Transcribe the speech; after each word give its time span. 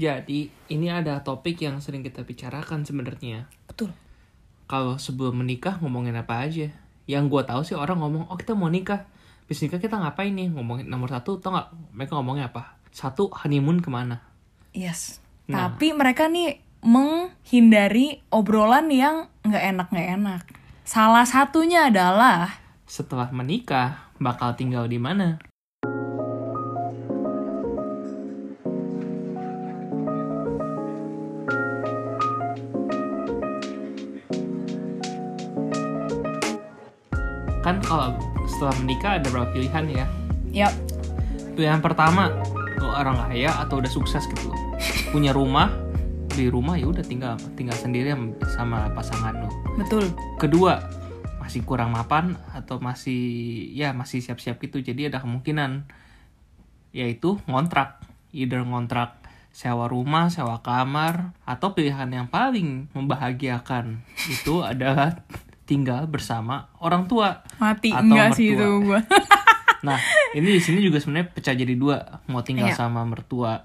Jadi 0.00 0.48
ini 0.72 0.88
ada 0.88 1.20
topik 1.20 1.60
yang 1.60 1.76
sering 1.84 2.00
kita 2.00 2.24
bicarakan 2.24 2.88
sebenarnya. 2.88 3.44
Betul. 3.68 3.92
Kalau 4.64 4.96
sebelum 4.96 5.44
menikah 5.44 5.76
ngomongin 5.84 6.16
apa 6.16 6.40
aja? 6.40 6.72
Yang 7.04 7.24
gue 7.28 7.42
tahu 7.44 7.60
sih 7.68 7.76
orang 7.76 8.00
ngomong, 8.00 8.32
oh 8.32 8.38
kita 8.40 8.56
mau 8.56 8.72
nikah. 8.72 9.04
Bis 9.44 9.60
nikah 9.60 9.76
kita 9.76 10.00
ngapain 10.00 10.32
nih? 10.32 10.48
Ngomongin 10.48 10.88
nomor 10.88 11.12
satu, 11.12 11.36
tau 11.36 11.52
nggak 11.52 11.68
mereka 11.92 12.16
ngomongnya 12.16 12.48
apa? 12.48 12.80
Satu 12.88 13.28
honeymoon 13.28 13.84
ke 13.84 13.92
mana? 13.92 14.24
Yes. 14.72 15.20
Nah. 15.50 15.68
Tapi 15.68 15.92
mereka 15.92 16.32
nih 16.32 16.62
menghindari 16.80 18.24
obrolan 18.32 18.88
yang 18.88 19.28
nggak 19.44 19.64
enak 19.76 19.86
nggak 19.92 20.10
enak. 20.16 20.42
Salah 20.88 21.28
satunya 21.28 21.92
adalah 21.92 22.56
Setelah 22.88 23.28
menikah 23.30 24.10
bakal 24.16 24.56
tinggal 24.56 24.88
di 24.88 24.96
mana? 24.96 25.49
Setelah 38.60 38.76
menikah 38.84 39.16
ada 39.16 39.28
berapa 39.32 39.48
pilihan 39.56 39.84
ya? 39.88 40.06
Yap. 40.52 40.72
Pilihan 41.56 41.80
pertama 41.80 42.28
lo 42.76 42.92
orang 42.92 43.16
kaya 43.24 43.56
atau 43.56 43.80
udah 43.80 43.88
sukses 43.88 44.28
gitu 44.28 44.52
loh. 44.52 44.60
Punya 45.08 45.32
rumah, 45.32 45.72
di 46.28 46.52
rumah 46.52 46.76
ya 46.76 46.92
udah 46.92 47.00
tinggal 47.00 47.40
tinggal 47.56 47.72
sendiri 47.72 48.12
sama 48.52 48.92
pasangan 48.92 49.32
lo. 49.32 49.48
Betul. 49.80 50.12
Kedua, 50.36 50.76
masih 51.40 51.64
kurang 51.64 51.96
mapan 51.96 52.36
atau 52.52 52.76
masih 52.76 53.64
ya 53.72 53.96
masih 53.96 54.20
siap-siap 54.20 54.60
gitu. 54.60 54.84
Jadi 54.84 55.08
ada 55.08 55.24
kemungkinan 55.24 55.88
yaitu 56.92 57.40
ngontrak, 57.48 58.04
either 58.36 58.60
ngontrak 58.60 59.24
sewa 59.56 59.88
rumah, 59.88 60.28
sewa 60.28 60.60
kamar, 60.60 61.32
atau 61.48 61.72
pilihan 61.72 62.12
yang 62.12 62.28
paling 62.28 62.92
membahagiakan 62.92 64.04
itu 64.28 64.60
adalah 64.76 65.24
tinggal 65.70 66.10
bersama 66.10 66.66
orang 66.82 67.06
tua. 67.06 67.46
Mati 67.56 67.94
Atau 67.94 68.10
enggak 68.10 68.34
sih 68.34 68.50
mertua. 68.50 68.58
itu 68.58 68.68
gua. 68.82 69.00
Nah, 69.80 69.96
ini 70.36 70.58
di 70.58 70.60
sini 70.60 70.84
juga 70.84 71.00
sebenarnya 71.00 71.32
pecah 71.32 71.56
jadi 71.56 71.72
dua, 71.72 72.20
mau 72.28 72.44
tinggal 72.44 72.68
Iya. 72.68 72.76
sama 72.76 73.00
mertua, 73.00 73.64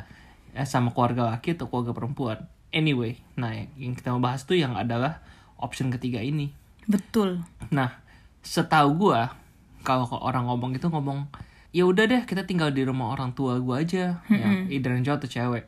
eh, 0.56 0.64
sama 0.64 0.96
keluarga 0.96 1.28
laki 1.28 1.60
atau 1.60 1.68
keluarga 1.68 1.92
perempuan. 1.92 2.40
Anyway, 2.72 3.20
nah 3.36 3.52
yang 3.76 3.92
kita 3.92 4.16
mau 4.16 4.24
bahas 4.24 4.48
tuh 4.48 4.56
yang 4.56 4.80
adalah 4.80 5.20
option 5.60 5.92
ketiga 5.92 6.24
ini. 6.24 6.56
Betul. 6.88 7.44
Nah, 7.68 8.00
setahu 8.40 8.96
gua 8.96 9.36
kalau 9.84 10.08
orang 10.24 10.48
ngomong 10.48 10.72
itu 10.72 10.88
ngomong 10.88 11.28
ya 11.70 11.84
udah 11.84 12.08
deh 12.08 12.24
kita 12.24 12.48
tinggal 12.48 12.72
di 12.72 12.88
rumah 12.88 13.12
orang 13.12 13.36
tua 13.36 13.60
gua 13.60 13.84
aja, 13.84 14.24
ya 14.26 14.48
either 14.72 14.96
yang 14.96 15.04
cowok 15.04 15.20
atau 15.20 15.30
cewek. 15.30 15.66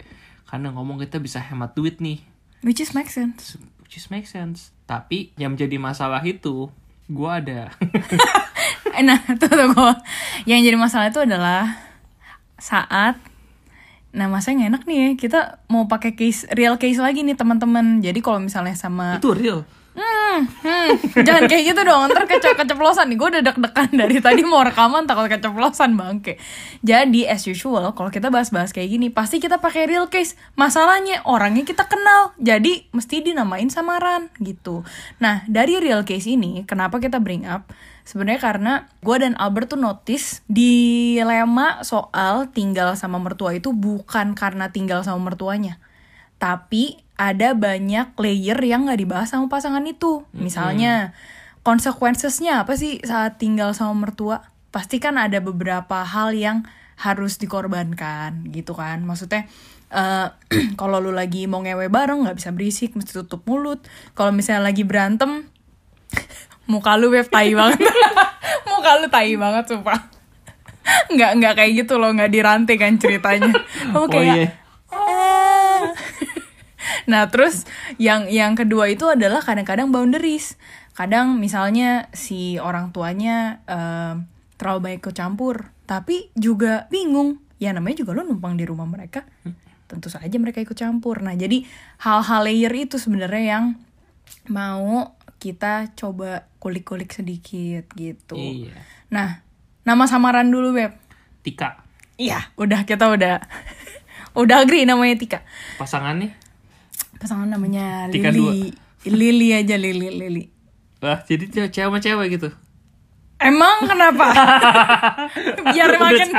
Karena 0.48 0.72
ngomong 0.72 1.04
kita 1.04 1.20
bisa 1.20 1.44
hemat 1.44 1.76
duit 1.76 2.00
nih, 2.00 2.24
Which 2.64 2.80
is 2.80 2.96
make 2.96 3.12
sense. 3.12 3.60
Which 3.88 3.96
is 3.96 4.12
make 4.12 4.28
sense. 4.28 4.76
Tapi 4.84 5.32
yang 5.40 5.56
menjadi 5.56 5.80
masalah 5.80 6.20
itu 6.28 6.68
gua 7.08 7.40
ada 7.40 7.72
Nah, 9.08 9.16
tuh, 9.40 9.48
tuh 9.48 9.68
gua. 9.72 9.96
Yang 10.44 10.60
jadi 10.68 10.78
masalah 10.78 11.08
itu 11.08 11.24
adalah 11.24 11.80
saat 12.60 13.16
Nah, 14.18 14.26
masa 14.26 14.50
nggak 14.50 14.70
enak 14.74 14.84
nih 14.90 14.98
ya. 14.98 15.10
Kita 15.14 15.40
mau 15.70 15.86
pakai 15.86 16.18
case 16.18 16.50
real 16.58 16.82
case 16.82 16.98
lagi 16.98 17.22
nih 17.22 17.38
teman-teman. 17.38 18.02
Jadi 18.02 18.18
kalau 18.26 18.42
misalnya 18.42 18.74
sama 18.74 19.22
itu 19.22 19.30
real. 19.30 19.62
Hmm, 20.38 20.46
hmm, 20.62 21.26
jangan 21.26 21.50
kayak 21.50 21.64
gitu 21.74 21.82
dong, 21.82 22.14
ntar 22.14 22.30
kece 22.30 22.54
keceplosan 22.54 23.10
nih. 23.10 23.18
Gue 23.18 23.28
udah 23.34 23.42
deg-degan 23.42 23.90
dari 23.90 24.22
tadi 24.22 24.46
mau 24.46 24.62
rekaman 24.62 25.10
takut 25.10 25.26
keceplosan 25.26 25.98
bangke. 25.98 26.38
Jadi 26.86 27.26
as 27.26 27.42
usual, 27.50 27.98
kalau 27.98 28.14
kita 28.14 28.30
bahas-bahas 28.30 28.70
kayak 28.70 28.94
gini, 28.94 29.08
pasti 29.10 29.42
kita 29.42 29.58
pakai 29.58 29.90
real 29.90 30.06
case. 30.14 30.38
Masalahnya 30.54 31.26
orangnya 31.26 31.66
kita 31.66 31.90
kenal, 31.90 32.38
jadi 32.38 32.86
mesti 32.94 33.26
dinamain 33.26 33.74
samaran 33.74 34.30
gitu. 34.38 34.86
Nah 35.18 35.42
dari 35.50 35.82
real 35.82 36.06
case 36.06 36.30
ini, 36.30 36.62
kenapa 36.70 37.02
kita 37.02 37.18
bring 37.18 37.50
up? 37.50 37.74
Sebenarnya 38.06 38.40
karena 38.40 38.74
gue 39.02 39.18
dan 39.18 39.34
Albert 39.36 39.74
tuh 39.74 39.81
notice 39.81 40.46
dilema 40.46 41.81
soal 41.81 42.53
tinggal 42.53 42.94
sama 42.94 43.18
mertua 43.18 43.58
itu 43.58 43.74
bukan 43.74 44.38
karena 44.38 44.70
tinggal 44.70 45.02
sama 45.02 45.34
mertuanya 45.34 45.81
tapi 46.38 47.02
ada 47.17 47.57
banyak 47.57 48.13
layer 48.22 48.59
yang 48.61 48.85
nggak 48.85 49.01
dibahas 49.01 49.33
sama 49.33 49.50
pasangan 49.50 49.81
itu. 49.89 50.23
Misalnya, 50.38 51.17
consequences-nya 51.66 52.61
apa 52.63 52.78
sih 52.78 53.01
saat 53.01 53.41
tinggal 53.41 53.73
sama 53.73 54.07
mertua? 54.07 54.45
Pasti 54.69 55.01
kan 55.01 55.17
ada 55.17 55.41
beberapa 55.41 56.05
hal 56.05 56.38
yang 56.38 56.63
harus 57.01 57.41
dikorbankan 57.41 58.53
gitu 58.53 58.78
kan. 58.78 59.01
Maksudnya, 59.01 59.50
eh 59.89 60.28
kalau 60.79 61.01
lu 61.01 61.09
lagi 61.09 61.50
mau 61.50 61.66
ngewe 61.66 61.89
bareng 61.89 62.23
nggak 62.23 62.38
bisa 62.38 62.53
berisik, 62.53 62.94
mesti 62.94 63.17
tutup 63.17 63.41
mulut. 63.49 63.81
Kalau 64.13 64.29
misalnya 64.29 64.69
lagi 64.69 64.85
berantem, 64.85 65.49
muka 66.72 66.94
lu 67.01 67.09
web 67.09 67.25
tai 67.34 67.57
banget. 67.57 67.81
muka 68.69 68.91
lu 69.01 69.09
tai 69.09 69.34
banget 69.34 69.66
sumpah. 69.73 69.99
Nggak, 71.11 71.31
nggak 71.44 71.53
kayak 71.59 71.72
gitu 71.84 71.99
loh, 71.99 72.16
nggak 72.16 72.31
dirantai 72.31 72.79
kan 72.79 72.95
ceritanya. 72.95 73.51
Kamu 73.91 73.99
Oh, 73.99 74.07
kayak, 74.07 74.35
iya. 74.39 74.47
Nah, 77.12 77.28
terus 77.31 77.68
yang 78.00 78.28
yang 78.28 78.56
kedua 78.56 78.92
itu 78.92 79.08
adalah 79.08 79.44
kadang-kadang 79.44 79.92
boundaries. 79.92 80.56
Kadang 80.98 81.38
misalnya 81.38 82.09
si 82.12 82.58
orang 82.58 82.90
tuanya 82.92 83.62
eh, 83.70 84.14
terlalu 84.58 84.80
banyak 84.81 85.00
ikut 85.06 85.16
campur, 85.16 85.72
tapi 85.86 86.34
juga 86.34 86.90
bingung. 86.90 87.40
Ya 87.58 87.74
namanya 87.74 88.02
juga 88.06 88.18
lo 88.18 88.26
numpang 88.26 88.58
di 88.58 88.66
rumah 88.66 88.86
mereka. 88.86 89.26
Tentu 89.88 90.12
saja 90.12 90.36
mereka 90.38 90.59
ikut 90.59 90.76
campur. 90.76 91.24
Nah, 91.24 91.34
jadi 91.34 91.64
hal-hal 92.03 92.42
layer 92.46 92.74
itu 92.76 93.00
sebenarnya 93.00 93.44
yang 93.58 93.66
mau 94.52 95.18
kita 95.38 95.94
coba 95.94 96.50
kulik-kulik 96.58 97.14
sedikit 97.14 97.86
gitu. 97.94 98.36
Iya. 98.36 98.76
Nah, 99.14 99.46
nama 99.86 100.03
samaran 100.09 100.50
dulu, 100.50 100.76
Beb. 100.76 100.97
Tika. 101.46 101.86
Iya, 102.18 102.52
udah 102.58 102.84
kita 102.84 103.14
udah 103.14 103.40
udah 104.42 104.56
agree 104.66 104.84
namanya 104.84 105.16
Tika. 105.16 105.40
Pasangan 105.78 106.18
nih. 106.18 106.47
Pasangan 107.17 107.50
namanya 107.50 108.07
Tika 108.13 108.29
Lili. 108.29 108.73
Lili 109.05 109.50
aja 109.53 109.75
Lili 109.78 110.09
Lili. 110.13 110.44
Wah, 111.01 111.22
jadi 111.25 111.45
cewek 111.69 111.73
sama 111.73 111.97
cewek 112.01 112.41
gitu. 112.41 112.50
Emang 113.38 113.85
kenapa? 113.85 114.33
biar 115.73 115.89
Udah 115.94 116.01
makin 116.01 116.29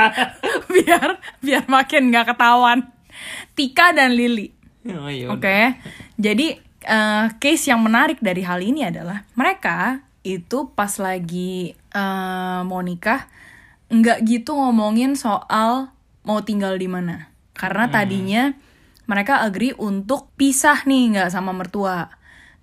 biar 0.67 1.09
biar 1.39 1.63
makin 1.71 2.01
nggak 2.11 2.35
ketahuan. 2.35 2.79
Tika 3.55 3.95
dan 3.95 4.11
Lili. 4.11 4.51
Oh 4.87 5.07
iya. 5.07 5.31
Oke. 5.31 5.79
Jadi 6.19 6.59
eh, 6.83 7.25
case 7.39 7.71
yang 7.71 7.79
menarik 7.79 8.19
dari 8.19 8.43
hal 8.43 8.59
ini 8.59 8.83
adalah 8.83 9.23
mereka 9.39 10.03
itu 10.27 10.67
pas 10.75 10.91
lagi 10.99 11.71
eh, 11.75 12.61
mau 12.67 12.83
nikah 12.83 13.31
nggak 13.89 14.19
gitu 14.27 14.53
ngomongin 14.53 15.15
soal 15.15 15.95
mau 16.27 16.43
tinggal 16.43 16.75
di 16.75 16.91
mana. 16.91 17.31
Karena 17.55 17.87
tadinya 17.87 18.55
mereka 19.09 19.41
agree 19.41 19.73
untuk 19.73 20.29
pisah 20.37 20.85
nih 20.85 21.17
nggak 21.17 21.33
sama 21.33 21.49
mertua. 21.49 22.13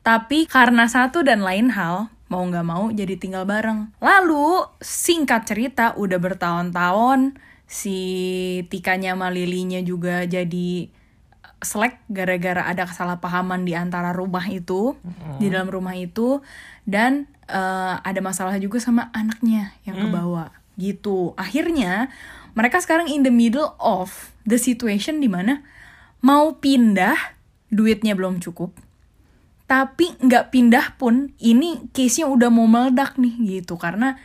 Tapi 0.06 0.46
karena 0.46 0.86
satu 0.86 1.26
dan 1.26 1.42
lain 1.42 1.74
hal 1.74 2.06
mau 2.30 2.46
nggak 2.46 2.66
mau 2.66 2.86
jadi 2.94 3.18
tinggal 3.18 3.42
bareng. 3.42 3.90
Lalu 3.98 4.62
singkat 4.78 5.50
cerita 5.50 5.98
udah 5.98 6.22
bertahun-tahun 6.22 7.34
si 7.66 7.98
Tikanya 8.70 9.18
sama 9.18 9.34
Lilinya 9.34 9.82
juga 9.82 10.22
jadi 10.22 10.86
selek 11.58 11.98
gara-gara 12.06 12.62
ada 12.62 12.86
kesalahpahaman 12.86 13.66
di 13.66 13.74
antara 13.74 14.14
rumah 14.14 14.46
itu 14.46 14.94
di 15.42 15.50
dalam 15.50 15.66
rumah 15.66 15.98
itu 15.98 16.38
dan 16.86 17.26
eh, 17.50 17.94
ada 17.98 18.20
masalah 18.22 18.54
juga 18.62 18.78
sama 18.78 19.10
anaknya 19.10 19.74
yang 19.82 19.98
kebawa 19.98 20.54
gitu 20.78 21.32
akhirnya 21.34 22.12
mereka 22.54 22.78
sekarang 22.78 23.08
in 23.08 23.24
the 23.24 23.32
middle 23.32 23.74
of 23.80 24.30
the 24.44 24.60
situation 24.60 25.18
di 25.18 25.26
mana 25.26 25.64
mau 26.26 26.58
pindah 26.58 27.14
duitnya 27.70 28.18
belum 28.18 28.42
cukup. 28.42 28.74
Tapi 29.70 30.18
nggak 30.18 30.50
pindah 30.50 30.98
pun 30.98 31.30
ini 31.38 31.86
case-nya 31.94 32.26
udah 32.26 32.50
mau 32.50 32.66
meledak 32.66 33.14
nih 33.18 33.62
gitu. 33.62 33.78
Karena 33.78 34.18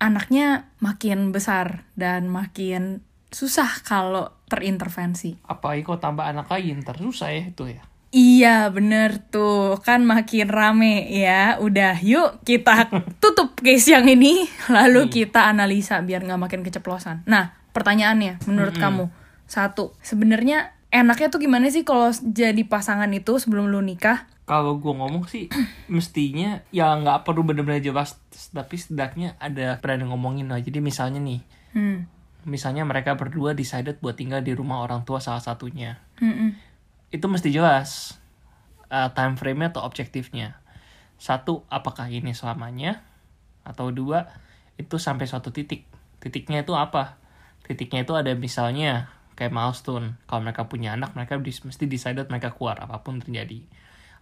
anaknya 0.00 0.72
makin 0.80 1.32
besar 1.36 1.84
dan 1.96 2.32
makin 2.32 3.04
susah 3.28 3.84
kalau 3.84 4.32
terintervensi. 4.48 5.36
Apalagi 5.44 5.84
kalau 5.84 6.00
tambah 6.00 6.24
anak 6.24 6.48
lagi 6.48 6.72
ntar 6.80 6.96
susah 6.96 7.28
ya 7.32 7.44
itu 7.52 7.64
ya. 7.68 7.82
Iya 8.14 8.56
bener 8.70 9.24
tuh. 9.32 9.80
Kan 9.80 10.04
makin 10.04 10.48
rame 10.48 11.08
ya. 11.12 11.56
Udah 11.60 12.00
yuk 12.00 12.44
kita 12.44 12.88
tutup 13.24 13.56
case 13.60 13.92
yang 13.92 14.08
ini 14.08 14.48
lalu 14.68 15.08
kita 15.12 15.48
analisa 15.48 16.00
biar 16.04 16.24
nggak 16.24 16.40
makin 16.40 16.60
keceplosan. 16.60 17.24
Nah 17.24 17.56
pertanyaannya 17.72 18.44
menurut 18.44 18.76
kamu. 18.76 19.08
Satu 19.48 19.96
sebenarnya 20.04 20.76
enaknya 20.94 21.26
tuh 21.26 21.42
gimana 21.42 21.66
sih 21.74 21.82
kalau 21.82 22.14
jadi 22.22 22.62
pasangan 22.62 23.10
itu 23.10 23.34
sebelum 23.42 23.66
lu 23.66 23.82
nikah? 23.82 24.30
Kalau 24.46 24.78
gue 24.78 24.94
ngomong 24.94 25.26
sih 25.26 25.50
mestinya 25.92 26.62
ya 26.70 26.94
nggak 26.94 27.26
perlu 27.26 27.42
bener-bener 27.42 27.82
jelas 27.82 28.14
tapi 28.54 28.78
setidaknya 28.78 29.34
ada 29.42 29.82
berani 29.82 30.06
ngomongin 30.06 30.46
lah. 30.46 30.62
Jadi 30.62 30.78
misalnya 30.78 31.18
nih, 31.18 31.42
Hmm. 31.74 32.06
misalnya 32.46 32.86
mereka 32.86 33.18
berdua 33.18 33.50
decided 33.50 33.98
buat 33.98 34.14
tinggal 34.14 34.38
di 34.38 34.54
rumah 34.54 34.78
orang 34.86 35.02
tua 35.02 35.18
salah 35.18 35.42
satunya. 35.42 35.98
Mm-mm. 36.22 36.54
itu 37.10 37.26
mesti 37.30 37.50
jelas 37.50 38.18
uh, 38.90 39.10
time 39.14 39.34
frame-nya 39.34 39.74
atau 39.74 39.82
objektifnya. 39.82 40.58
Satu, 41.18 41.62
apakah 41.70 42.10
ini 42.10 42.34
selamanya? 42.34 43.02
Atau 43.62 43.90
dua, 43.94 44.30
itu 44.78 44.98
sampai 44.98 45.26
suatu 45.26 45.54
titik. 45.54 45.86
Titiknya 46.18 46.66
itu 46.66 46.74
apa? 46.74 47.18
Titiknya 47.66 48.02
itu 48.02 48.14
ada 48.18 48.34
misalnya 48.34 49.10
kayak 49.34 49.52
milestone. 49.54 50.18
Kalau 50.26 50.40
mereka 50.42 50.66
punya 50.66 50.94
anak, 50.94 51.14
mereka 51.18 51.38
mesti 51.38 51.84
decided 51.86 52.30
mereka 52.30 52.54
keluar 52.54 52.78
apa 52.80 53.02
pun 53.02 53.18
terjadi. 53.18 53.62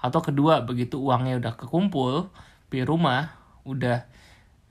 Atau 0.03 0.21
kedua, 0.25 0.67
begitu 0.67 0.99
uangnya 0.99 1.39
udah 1.39 1.55
kekumpul, 1.55 2.33
di 2.73 2.81
rumah, 2.83 3.37
udah 3.63 4.09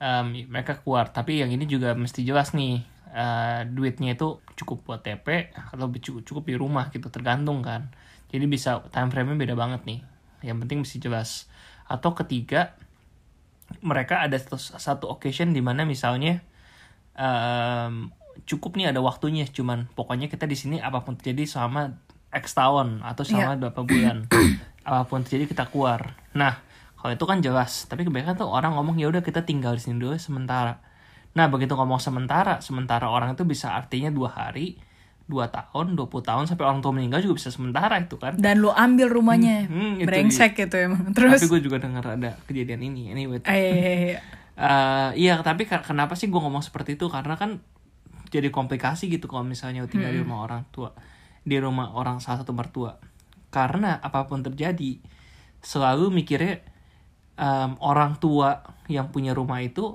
um, 0.02 0.34
mereka 0.50 0.82
keluar. 0.82 1.08
Tapi 1.08 1.40
yang 1.40 1.50
ini 1.54 1.64
juga 1.64 1.94
mesti 1.96 2.26
jelas 2.26 2.52
nih, 2.52 2.82
uh, 3.14 3.64
duitnya 3.64 4.18
itu 4.18 4.42
cukup 4.58 4.84
buat 4.84 5.00
TP 5.00 5.54
atau 5.54 5.88
cukup, 5.88 6.22
cukup 6.26 6.44
di 6.44 6.54
rumah 6.58 6.90
gitu, 6.92 7.08
tergantung 7.08 7.64
kan. 7.64 7.88
Jadi 8.28 8.44
bisa 8.50 8.84
time 8.90 9.08
frame-nya 9.08 9.38
beda 9.38 9.54
banget 9.56 9.82
nih. 9.88 10.00
Yang 10.42 10.56
penting 10.66 10.78
mesti 10.84 10.96
jelas. 10.98 11.46
Atau 11.86 12.12
ketiga, 12.12 12.76
mereka 13.80 14.20
ada 14.20 14.36
satu, 14.36 14.58
satu 14.58 15.04
occasion 15.08 15.56
di 15.56 15.64
mana 15.64 15.88
misalnya 15.88 16.44
um, 17.16 18.12
cukup 18.48 18.78
nih 18.78 18.90
ada 18.90 19.00
waktunya, 19.00 19.46
cuman 19.48 19.88
pokoknya 19.92 20.26
kita 20.28 20.48
di 20.48 20.56
sini 20.58 20.76
apa 20.78 21.04
pun 21.04 21.16
terjadi 21.18 21.46
selama 21.46 21.96
X 22.32 22.56
tahun 22.56 23.04
atau 23.04 23.22
selama 23.22 23.60
berapa 23.60 23.80
bulan, 23.84 24.26
apa 24.88 25.02
pun 25.06 25.22
terjadi 25.22 25.50
kita 25.50 25.64
keluar. 25.68 26.16
Nah, 26.32 26.60
kalau 26.96 27.12
itu 27.12 27.24
kan 27.26 27.38
jelas. 27.42 27.90
Tapi 27.90 28.06
kebanyakan 28.06 28.38
tuh 28.38 28.48
orang 28.48 28.78
ngomong 28.78 28.96
ya 28.96 29.10
udah 29.10 29.20
kita 29.20 29.42
tinggal 29.42 29.74
di 29.76 29.82
sini 29.82 29.98
dulu 29.98 30.14
sementara. 30.16 30.78
Nah, 31.32 31.48
begitu 31.48 31.74
ngomong 31.74 31.98
sementara, 31.98 32.60
sementara 32.60 33.08
orang 33.08 33.34
itu 33.34 33.42
bisa 33.42 33.72
artinya 33.72 34.12
dua 34.12 34.30
hari, 34.30 34.76
dua 35.24 35.48
tahun, 35.48 35.96
20 35.96 36.28
tahun 36.28 36.44
sampai 36.44 36.64
orang 36.68 36.84
tua 36.84 36.92
meninggal 36.92 37.24
juga 37.24 37.40
bisa 37.40 37.48
sementara 37.48 37.96
itu 37.98 38.20
kan. 38.20 38.36
Dan 38.36 38.60
lu 38.60 38.68
ambil 38.68 39.08
rumahnya. 39.08 39.64
Hmm, 39.64 39.96
itu 39.96 40.08
Brengsek 40.08 40.52
gitu 40.54 40.76
emang. 40.76 41.10
Terus 41.16 41.40
Tapi 41.40 41.48
gue 41.48 41.60
juga 41.64 41.80
dengar 41.80 42.04
ada 42.04 42.36
kejadian 42.44 42.84
ini. 42.84 43.08
Anyway, 43.10 43.40
eh, 43.42 43.56
iya, 43.56 43.72
iya, 43.72 43.94
iya. 43.96 44.20
Eh, 44.52 45.10
iya 45.16 45.34
tapi 45.40 45.64
kenapa 45.64 46.12
sih 46.12 46.28
gue 46.28 46.36
ngomong 46.36 46.60
seperti 46.60 47.00
itu 47.00 47.08
karena 47.08 47.40
kan 47.40 47.64
jadi 48.32 48.48
komplikasi 48.48 49.12
gitu 49.12 49.28
kalau 49.28 49.44
misalnya 49.44 49.84
tinggal 49.84 50.08
di 50.08 50.18
rumah 50.18 50.42
orang 50.42 50.64
tua 50.72 50.96
di 51.44 51.58
rumah 51.58 51.92
orang 51.92 52.16
salah 52.18 52.40
satu 52.40 52.56
mertua. 52.56 52.96
Karena 53.52 54.00
apa 54.00 54.24
pun 54.24 54.40
terjadi 54.40 54.96
selalu 55.60 56.08
mikirnya 56.08 56.64
em, 57.36 57.76
orang 57.78 58.16
tua 58.16 58.64
yang 58.88 59.12
punya 59.12 59.36
rumah 59.36 59.60
itu 59.60 59.92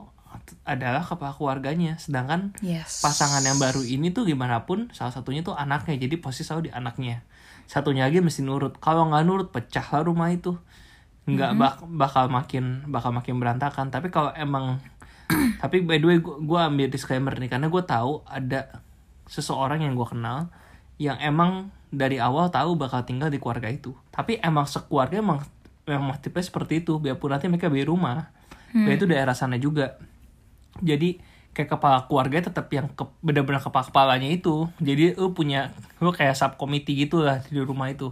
adalah 0.63 1.01
kepala 1.01 1.33
keluarganya. 1.33 1.97
Sedangkan 1.97 2.53
Yes. 2.61 3.01
pasangan 3.01 3.41
yang 3.41 3.57
baru 3.57 3.81
ini 3.81 4.13
tuh 4.13 4.27
gimana 4.27 4.67
pun 4.69 4.91
salah 4.93 5.09
satunya 5.09 5.41
tuh 5.41 5.57
anaknya. 5.57 5.97
Jadi 5.97 6.21
posisi 6.21 6.45
selalu 6.45 6.69
di 6.69 6.73
anaknya. 6.75 7.25
Satunya 7.65 8.05
lagi 8.05 8.21
mesti 8.21 8.45
nurut. 8.45 8.77
Kalau 8.77 9.09
nggak 9.09 9.23
nurut 9.25 9.49
pecah 9.49 9.83
lah 9.91 10.03
rumah 10.05 10.29
itu. 10.29 10.55
Nggak 11.27 11.51
bak- 11.59 11.83
bakal 11.89 12.29
makin 12.29 12.85
bakal 12.87 13.11
makin 13.11 13.39
berantakan. 13.41 13.89
Tapi 13.89 14.07
kalau 14.07 14.31
emang 14.31 14.79
tapi 15.61 15.83
by 15.83 15.99
the 15.99 16.07
way 16.07 16.17
gue 16.23 16.59
ambil 16.59 16.87
disclaimer 16.87 17.35
nih 17.35 17.51
karena 17.51 17.67
gue 17.67 17.83
tahu 17.83 18.23
ada 18.23 18.83
seseorang 19.27 19.83
yang 19.83 19.93
gue 19.93 20.07
kenal 20.07 20.47
yang 20.97 21.19
emang 21.19 21.69
dari 21.87 22.17
awal 22.19 22.49
tahu 22.49 22.75
bakal 22.75 23.03
tinggal 23.05 23.31
di 23.31 23.39
keluarga 23.39 23.71
itu. 23.71 23.95
Tapi 24.11 24.39
emang 24.41 24.67
sekeluarga 24.67 25.21
emang 25.21 25.39
memang 25.87 26.17
tipe 26.19 26.39
seperti 26.41 26.83
itu. 26.83 26.99
Biarpun 26.99 27.31
nanti 27.31 27.47
mereka 27.47 27.71
beli 27.71 27.87
rumah 27.87 28.33
ya 28.75 28.91
itu 28.91 29.05
daerah 29.07 29.35
sana 29.37 29.55
juga. 29.55 29.95
Jadi 30.83 31.17
kayak 31.55 31.69
kepala 31.73 32.05
keluarga 32.05 32.51
tetap 32.51 32.69
yang 32.69 32.91
ke, 32.91 33.07
benar-benar 33.23 33.63
kepala 33.63 33.87
kepalanya 33.87 34.29
itu. 34.29 34.67
Jadi 34.83 35.15
lu 35.15 35.31
punya 35.31 35.71
lu 36.03 36.11
kayak 36.11 36.35
subkomite 36.35 36.91
gitu 36.91 37.23
lah 37.23 37.39
di 37.45 37.61
rumah 37.61 37.87
itu. 37.87 38.11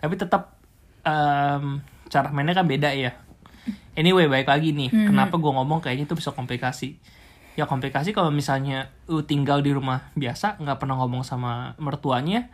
Tapi 0.00 0.14
tetap 0.16 0.56
em, 1.04 1.84
cara 2.08 2.28
mainnya 2.32 2.56
kan 2.56 2.66
beda 2.66 2.90
ya 2.96 3.12
anyway 3.94 4.26
baik 4.26 4.46
lagi 4.50 4.74
nih. 4.74 4.90
Kenapa 4.90 5.38
gue 5.38 5.52
ngomong 5.52 5.80
kayaknya 5.82 6.06
itu 6.06 6.16
bisa 6.18 6.30
komplikasi? 6.34 6.98
Ya 7.58 7.66
komplikasi 7.66 8.14
kalau 8.14 8.30
misalnya 8.30 8.90
lu 9.10 9.26
tinggal 9.26 9.60
di 9.60 9.74
rumah 9.74 10.10
biasa 10.14 10.62
nggak 10.62 10.78
pernah 10.78 10.96
ngomong 11.02 11.26
sama 11.26 11.74
mertuanya 11.82 12.48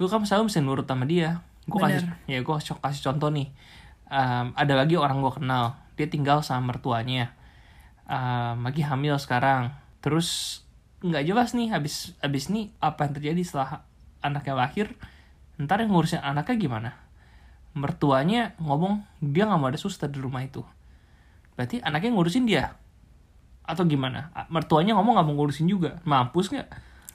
lu 0.00 0.08
kan 0.08 0.24
selalu 0.24 0.48
bisa 0.48 0.60
nurut 0.64 0.88
sama 0.88 1.04
dia. 1.04 1.44
Gue 1.68 1.76
kasih 1.76 2.08
ya 2.24 2.40
gue 2.40 2.54
kasih 2.56 3.02
contoh 3.04 3.28
nih. 3.28 3.52
Em, 4.10 4.46
ada 4.56 4.74
lagi 4.74 4.96
orang 4.96 5.20
gue 5.20 5.32
kenal 5.36 5.76
dia 5.94 6.08
tinggal 6.08 6.40
sama 6.40 6.72
mertuanya. 6.72 7.36
Um, 8.10 8.66
lagi 8.66 8.82
hamil 8.82 9.20
sekarang. 9.20 9.76
Terus 10.02 10.60
nggak 11.04 11.24
jelas 11.24 11.52
nih 11.56 11.68
habis 11.72 12.16
habis 12.20 12.48
nih 12.52 12.72
apa 12.80 13.08
yang 13.08 13.12
terjadi 13.16 13.40
setelah 13.44 13.70
anaknya 14.20 14.54
lahir 14.56 14.86
ntar 15.56 15.80
yang 15.80 15.92
ngurusin 15.92 16.20
anaknya 16.20 16.56
gimana 16.60 16.90
mertuanya 17.72 18.52
ngomong 18.58 19.00
dia 19.22 19.46
nggak 19.46 19.58
mau 19.58 19.70
ada 19.70 19.78
suster 19.78 20.10
di 20.10 20.18
rumah 20.18 20.42
itu 20.42 20.62
berarti 21.54 21.78
anaknya 21.80 22.10
ngurusin 22.12 22.44
dia 22.44 22.74
atau 23.62 23.86
gimana 23.86 24.34
mertuanya 24.50 24.98
ngomong 24.98 25.14
nggak 25.14 25.26
mau 25.26 25.34
ngurusin 25.38 25.66
juga 25.66 26.02
mampus 26.02 26.50
nggak 26.50 26.68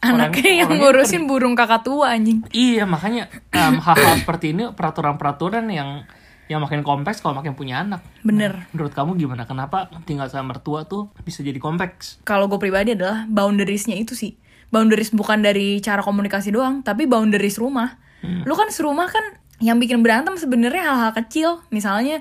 Orang- 0.06 0.30
Anaknya 0.30 0.52
yang 0.54 0.70
orangnya 0.70 0.82
ngurusin 0.86 1.24
burung 1.26 1.56
kakak 1.58 1.82
tua 1.82 2.14
anjing. 2.14 2.46
Iya 2.54 2.86
makanya 2.86 3.26
em, 3.50 3.82
hal-hal 3.86 4.22
seperti 4.22 4.54
ini 4.54 4.70
peraturan-peraturan 4.70 5.66
yang 5.66 6.06
yang 6.46 6.62
makin 6.62 6.86
kompleks 6.86 7.26
kalau 7.26 7.34
makin 7.34 7.58
punya 7.58 7.82
anak. 7.82 8.06
Bener. 8.22 8.70
Menurut 8.70 8.94
kamu 8.94 9.18
gimana? 9.18 9.50
Kenapa 9.50 9.90
tinggal 10.06 10.30
sama 10.30 10.54
mertua 10.54 10.86
tuh 10.86 11.10
bisa 11.26 11.42
jadi 11.42 11.58
kompleks? 11.58 12.22
Kalau 12.22 12.46
gue 12.46 12.62
pribadi 12.62 12.94
adalah 12.94 13.26
boundariesnya 13.26 13.98
itu 13.98 14.14
sih. 14.14 14.38
Boundaries 14.70 15.10
bukan 15.10 15.42
dari 15.42 15.82
cara 15.82 16.06
komunikasi 16.06 16.54
doang, 16.54 16.86
tapi 16.86 17.10
boundaries 17.10 17.58
rumah. 17.58 17.98
Lu 18.22 18.54
kan 18.54 18.70
serumah 18.70 19.10
kan 19.10 19.26
yang 19.64 19.80
bikin 19.80 20.04
berantem 20.04 20.36
sebenarnya 20.36 20.84
hal-hal 20.84 21.12
kecil. 21.16 21.64
Misalnya 21.72 22.20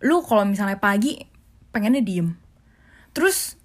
lu 0.00 0.24
kalau 0.24 0.48
misalnya 0.48 0.80
pagi 0.80 1.20
pengennya 1.70 2.00
diem. 2.00 2.34
Terus 3.12 3.58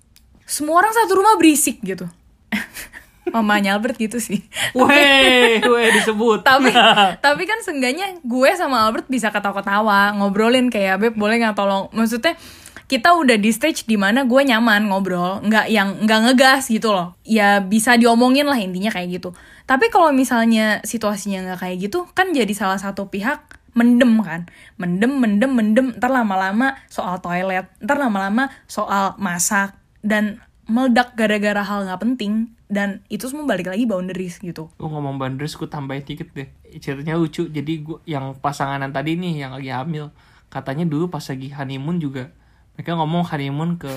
semua 0.46 0.84
orang 0.84 0.94
satu 0.94 1.18
rumah 1.18 1.40
berisik 1.40 1.82
gitu. 1.82 2.06
Mamanya 3.34 3.74
Albert 3.76 3.98
gitu 3.98 4.22
sih. 4.22 4.46
Weh, 4.78 5.58
weh 5.58 5.88
disebut. 5.98 6.46
tapi 6.46 6.70
tapi 7.26 7.44
kan 7.50 7.58
seenggaknya 7.66 8.22
gue 8.22 8.50
sama 8.54 8.86
Albert 8.86 9.10
bisa 9.10 9.34
ketawa-ketawa 9.34 10.14
ngobrolin 10.22 10.70
kayak 10.70 11.02
beb 11.02 11.14
boleh 11.18 11.42
nggak 11.42 11.58
tolong 11.58 11.90
maksudnya 11.90 12.38
kita 12.86 13.18
udah 13.18 13.42
di 13.42 13.50
stage 13.50 13.90
di 13.90 13.98
mana 13.98 14.30
gue 14.30 14.42
nyaman 14.46 14.86
ngobrol 14.86 15.42
nggak 15.42 15.66
yang 15.74 16.06
nggak 16.06 16.20
ngegas 16.30 16.70
gitu 16.70 16.94
loh 16.94 17.18
ya 17.26 17.58
bisa 17.66 17.98
diomongin 17.98 18.46
lah 18.46 18.62
intinya 18.62 18.94
kayak 18.94 19.18
gitu 19.18 19.34
tapi 19.66 19.90
kalau 19.90 20.14
misalnya 20.14 20.82
situasinya 20.86 21.42
nggak 21.46 21.60
kayak 21.62 21.78
gitu 21.90 22.06
kan 22.14 22.34
jadi 22.34 22.54
salah 22.54 22.78
satu 22.78 23.10
pihak 23.10 23.62
mendem 23.76 24.24
kan 24.24 24.48
mendem 24.80 25.12
mendem 25.20 25.52
mendem 25.52 25.88
ntar 26.00 26.08
lama-lama 26.08 26.80
soal 26.88 27.20
toilet 27.20 27.68
ntar 27.84 28.00
lama-lama 28.00 28.48
soal 28.72 29.18
masak 29.20 29.76
dan 30.00 30.40
meledak 30.66 31.14
gara-gara 31.14 31.62
hal 31.62 31.86
nggak 31.86 32.02
penting 32.02 32.56
dan 32.66 33.06
itu 33.14 33.30
semua 33.30 33.46
balik 33.46 33.70
lagi 33.70 33.86
boundaries 33.86 34.42
gitu 34.42 34.74
Lu 34.82 34.90
ngomong 34.90 35.22
boundaries 35.22 35.54
gue 35.54 35.70
tambahin 35.70 36.02
dikit 36.02 36.34
deh. 36.34 36.50
Ceritanya 36.82 37.14
lucu. 37.14 37.46
Jadi 37.46 37.86
gua 37.86 38.02
yang 38.10 38.34
pasanganan 38.42 38.90
tadi 38.90 39.14
nih 39.14 39.46
yang 39.46 39.54
lagi 39.54 39.70
hamil 39.70 40.10
katanya 40.50 40.88
dulu 40.88 41.14
pas 41.14 41.22
lagi 41.22 41.54
honeymoon 41.54 42.02
juga 42.02 42.34
mereka 42.74 42.98
ngomong 42.98 43.24
honeymoon 43.28 43.78
ke 43.78 43.92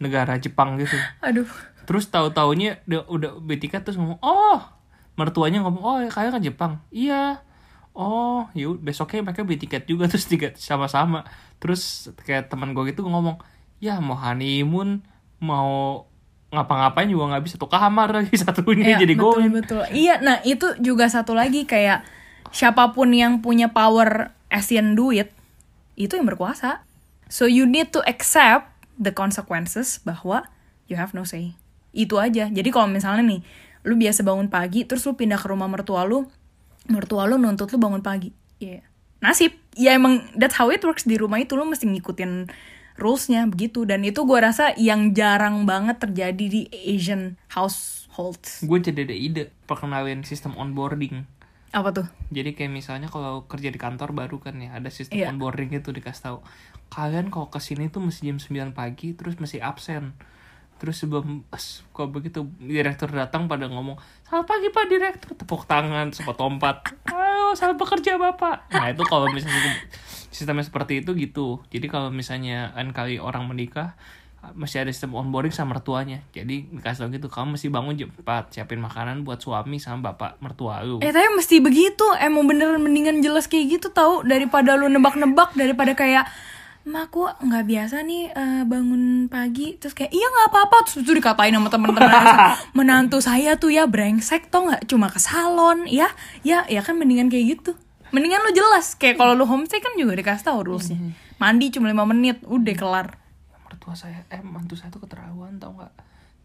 negara 0.00 0.40
Jepang 0.40 0.80
gitu. 0.80 0.96
aduh 1.20 1.48
Terus 1.84 2.08
tahu-taunya 2.08 2.80
udah 2.88 3.02
udah 3.12 3.30
beli 3.44 3.60
tiket 3.60 3.84
terus 3.84 4.00
ngomong, 4.00 4.16
"Oh." 4.24 4.60
Mertuanya 5.14 5.62
ngomong, 5.62 5.82
"Oh, 5.82 5.96
kalian 6.10 6.32
kan 6.34 6.42
Jepang." 6.42 6.72
Iya. 6.90 7.38
Oh, 7.94 8.50
yuk 8.58 8.82
besoknya 8.82 9.22
mereka 9.22 9.46
beli 9.46 9.54
tiket 9.54 9.86
juga 9.86 10.06
terus 10.10 10.26
tiket 10.26 10.58
sama-sama. 10.58 11.22
Terus 11.62 12.10
kayak 12.26 12.50
teman 12.50 12.74
gue 12.74 12.90
gitu 12.90 13.06
ngomong, 13.06 13.38
"Ya, 13.78 14.02
mau 14.02 14.18
honeymoon, 14.18 15.06
mau 15.38 16.02
ngapa-ngapain 16.50 17.10
juga 17.10 17.34
nggak 17.34 17.44
bisa 17.46 17.54
tuh 17.58 17.66
kamar 17.70 18.14
lagi 18.14 18.34
satunya 18.42 18.94
Iya, 18.94 19.06
jadi 19.06 19.14
betul, 19.14 19.30
goin." 19.38 19.50
betul. 19.54 19.82
Iya, 19.94 20.14
nah 20.22 20.36
itu 20.42 20.74
juga 20.82 21.06
satu 21.06 21.34
lagi 21.34 21.66
kayak 21.66 22.02
siapa 22.50 22.94
pun 22.94 23.10
yang 23.14 23.42
punya 23.42 23.70
power 23.70 24.34
Asian 24.50 24.94
duit 24.94 25.30
itu 25.94 26.14
yang 26.18 26.26
berkuasa. 26.26 26.82
So 27.30 27.46
you 27.46 27.66
need 27.66 27.90
to 27.94 28.02
accept 28.06 28.70
the 28.94 29.10
consequences 29.10 29.98
bahwa 30.02 30.46
you 30.86 30.94
have 30.98 31.14
no 31.14 31.26
say. 31.26 31.54
Itu 31.94 32.18
aja. 32.18 32.50
Jadi 32.50 32.68
kalau 32.74 32.90
misalnya 32.90 33.22
nih, 33.22 33.40
lu 33.84 33.94
biasa 33.94 34.24
bangun 34.24 34.48
pagi 34.48 34.82
terus 34.82 35.04
lu 35.04 35.12
pindah 35.12 35.36
ke 35.36 35.46
rumah 35.46 35.68
mertua 35.68 36.02
lu, 36.04 36.24
mertua 36.88 37.28
lu 37.28 37.36
nuntut 37.36 37.68
lu 37.68 37.78
bangun 37.78 38.00
pagi. 38.00 38.32
Ya, 38.56 38.80
nasib. 39.20 39.52
Ya 39.74 39.92
emang 39.92 40.24
that's 40.32 40.56
how 40.56 40.68
it 40.68 40.80
works 40.80 41.04
di 41.04 41.14
rumah 41.14 41.38
itu 41.38 41.54
lu 41.54 41.64
mesti 41.64 41.84
ngikutin 41.84 42.48
rulesnya 42.94 43.42
begitu 43.50 43.82
dan 43.82 44.06
itu 44.06 44.22
gua 44.22 44.48
rasa 44.48 44.70
yang 44.78 45.10
jarang 45.12 45.66
banget 45.66 45.98
terjadi 45.98 46.44
di 46.46 46.62
Asian 46.70 47.34
households. 47.50 48.62
Gue 48.62 48.78
jadi 48.78 49.02
ada 49.02 49.12
ide 49.12 49.42
perkenalin 49.66 50.22
sistem 50.22 50.54
onboarding. 50.54 51.26
Apa 51.74 51.90
tuh? 51.90 52.06
Jadi 52.30 52.54
kayak 52.54 52.70
misalnya 52.70 53.10
kalau 53.10 53.50
kerja 53.50 53.74
di 53.74 53.82
kantor 53.82 54.14
baru 54.14 54.38
kan 54.38 54.54
ya 54.62 54.78
ada 54.78 54.94
sistem 54.94 55.18
Iya. 55.18 55.26
onboarding 55.34 55.74
itu 55.74 55.90
dikasih 55.90 56.22
tahu. 56.22 56.38
Kalian 56.86 57.34
kalau 57.34 57.50
ke 57.50 57.58
sini 57.58 57.90
tuh 57.90 57.98
mesti 57.98 58.30
jam 58.30 58.38
9 58.38 58.70
pagi 58.70 59.10
terus 59.18 59.34
mesti 59.42 59.58
absen. 59.58 60.14
Terus 60.78 61.00
sebelum 61.00 61.46
kok 61.94 62.08
begitu 62.10 62.44
direktur 62.58 63.08
datang 63.08 63.46
pada 63.46 63.70
ngomong 63.70 63.96
selamat 64.26 64.46
pagi 64.46 64.68
pak 64.68 64.84
direktur. 64.90 65.30
Tepuk 65.38 65.64
tangan 65.64 66.10
sempat 66.10 66.36
tompat 66.36 66.76
ayo 67.08 67.54
selamat 67.54 67.76
bekerja 67.78 68.18
bapak. 68.18 68.68
Nah 68.74 68.90
itu 68.90 69.02
kalau 69.06 69.30
misalnya 69.30 69.78
sistemnya 70.34 70.66
seperti 70.66 71.00
itu 71.00 71.14
gitu. 71.14 71.62
Jadi 71.70 71.86
kalau 71.86 72.10
misalnya 72.10 72.74
kan 72.74 72.90
kali 72.90 73.22
orang 73.22 73.46
menikah 73.46 73.94
masih 74.52 74.84
ada 74.84 74.92
sistem 74.92 75.16
onboarding 75.16 75.54
sama 75.54 75.78
mertuanya. 75.78 76.20
Jadi 76.36 76.68
dikasih 76.68 77.06
tau 77.06 77.08
gitu 77.08 77.32
kamu 77.32 77.56
mesti 77.56 77.72
bangun 77.72 77.94
jam 77.96 78.10
4 78.12 78.52
siapin 78.52 78.76
makanan 78.76 79.24
buat 79.24 79.40
suami 79.40 79.80
sama 79.80 80.12
bapak 80.12 80.44
mertua 80.44 80.84
lu. 80.84 81.00
Eh 81.00 81.08
tapi 81.08 81.32
mesti 81.32 81.64
begitu. 81.64 82.04
Emang 82.20 82.44
beneran 82.44 82.76
mendingan 82.84 83.24
jelas 83.24 83.48
kayak 83.48 83.80
gitu 83.80 83.88
tahu 83.88 84.20
Daripada 84.28 84.76
lu 84.76 84.92
nebak-nebak 84.92 85.56
Daripada 85.56 85.96
kayak 85.96 86.28
Ma 86.84 87.08
aku 87.08 87.24
nggak 87.24 87.64
biasa 87.64 88.04
nih 88.04 88.28
eh, 88.32 88.62
bangun 88.68 89.32
pagi. 89.32 89.80
Terus 89.80 89.96
kayak 89.96 90.12
iya 90.12 90.26
nggak 90.28 90.48
apa-apa. 90.52 90.76
Terus 90.84 90.96
itu 91.04 91.12
dikatain 91.16 91.56
sama 91.56 91.68
temen-temen 91.72 92.10
Menantu 92.76 93.18
saya 93.24 93.56
tuh 93.56 93.72
ya 93.72 93.88
brengsek 93.88 94.52
tau 94.52 94.68
nggak? 94.68 94.84
Cuma 94.88 95.08
ke 95.08 95.16
salon. 95.16 95.88
Ya 95.88 96.12
ya 96.44 96.68
ya 96.68 96.84
kan 96.84 97.00
mendingan 97.00 97.32
kayak 97.32 97.58
gitu. 97.58 97.72
Mendingan 98.14 98.46
lu 98.46 98.54
jelas 98.54 98.94
Kayak 98.94 99.18
kalau 99.18 99.34
lu 99.34 99.42
homestay 99.42 99.82
kan 99.82 99.96
juga 99.98 100.14
dikasih 100.14 100.44
tau 100.44 100.60
rulesnya. 100.62 101.00
Mandi 101.40 101.72
cuma 101.74 101.90
5 101.90 102.12
menit 102.14 102.38
Udah 102.46 102.74
kelar. 102.76 103.08
Mertua 103.66 103.96
saya 103.96 104.22
eh 104.28 104.44
mantu 104.44 104.76
saya 104.76 104.92
tuh 104.92 105.02
keterlaluan 105.02 105.56
tau 105.58 105.74
nggak? 105.74 105.92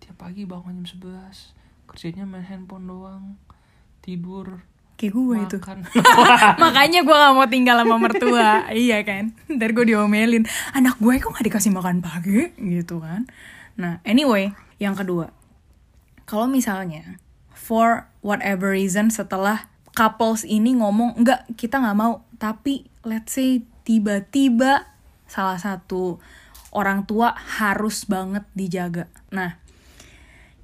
Tiap 0.01 0.15
pagi 0.17 0.47
bangun 0.47 0.81
jam 0.81 0.97
11 1.03 1.59
kerjanya 1.89 2.29
main 2.29 2.45
handphone 2.45 2.85
doang 2.85 3.41
tidur 4.05 4.61
Kayak 4.99 5.15
gue 5.15 5.35
itu. 5.47 5.57
Makan. 5.63 5.79
Makanya 6.67 6.99
gue 7.07 7.15
gak 7.15 7.31
mau 7.31 7.47
tinggal 7.47 7.79
sama 7.79 7.95
mertua. 8.03 8.67
Iya 8.67 8.99
kan? 9.07 9.31
Ntar 9.47 9.71
gue 9.71 9.95
diomelin. 9.95 10.43
Anak 10.75 10.99
gue 10.99 11.23
kok 11.23 11.31
gak 11.31 11.47
dikasih 11.47 11.71
makan 11.71 12.03
pagi? 12.03 12.51
Gitu 12.59 12.99
kan? 12.99 13.23
Nah 13.79 14.03
anyway 14.03 14.51
Yang 14.75 15.07
kedua. 15.07 15.25
Kalau 16.27 16.51
misalnya 16.51 17.15
For 17.55 18.11
whatever 18.19 18.75
reason 18.75 19.07
Setelah 19.07 19.71
couples 19.95 20.43
ini 20.43 20.75
ngomong 20.75 21.15
Enggak 21.15 21.47
kita 21.55 21.79
gak 21.79 21.95
mau. 21.95 22.27
Tapi 22.35 22.91
let's 23.07 23.39
say 23.39 23.63
Tiba-tiba 23.87 24.83
Salah 25.31 25.55
satu 25.55 26.19
Orang 26.75 27.07
tua 27.07 27.39
harus 27.39 28.03
banget 28.03 28.43
dijaga. 28.51 29.07
Nah 29.31 29.63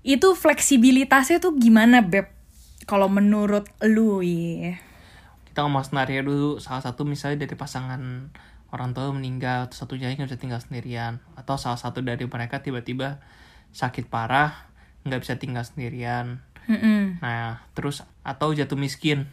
Itu 0.03 0.35
fleksibilitasnya 0.35 1.39
tuh 1.39 1.55
gimana 1.55 2.03
Beb? 2.03 2.34
Kalau 2.85 3.09
menurut 3.09 3.65
lu 3.81 4.21
ya 4.21 4.77
kita 5.55 5.63
ngomong 5.63 5.87
skenario 5.87 6.19
dulu. 6.19 6.51
Salah 6.59 6.83
satu 6.83 7.07
misalnya 7.07 7.47
dari 7.47 7.55
pasangan 7.55 8.27
orang 8.75 8.91
tua 8.91 9.07
meninggal 9.15 9.71
atau 9.71 9.87
satu 9.87 9.95
nggak 9.95 10.19
bisa 10.19 10.35
tinggal 10.35 10.59
sendirian. 10.59 11.23
Atau 11.39 11.55
salah 11.55 11.79
satu 11.79 12.03
dari 12.03 12.27
mereka 12.27 12.59
tiba-tiba 12.59 13.23
sakit 13.71 14.11
parah 14.11 14.67
nggak 15.07 15.23
bisa 15.23 15.39
tinggal 15.39 15.63
sendirian. 15.63 16.43
Mm-mm. 16.65 17.21
nah 17.21 17.61
terus 17.71 18.03
atau 18.27 18.51
jatuh 18.51 18.75
miskin. 18.75 19.31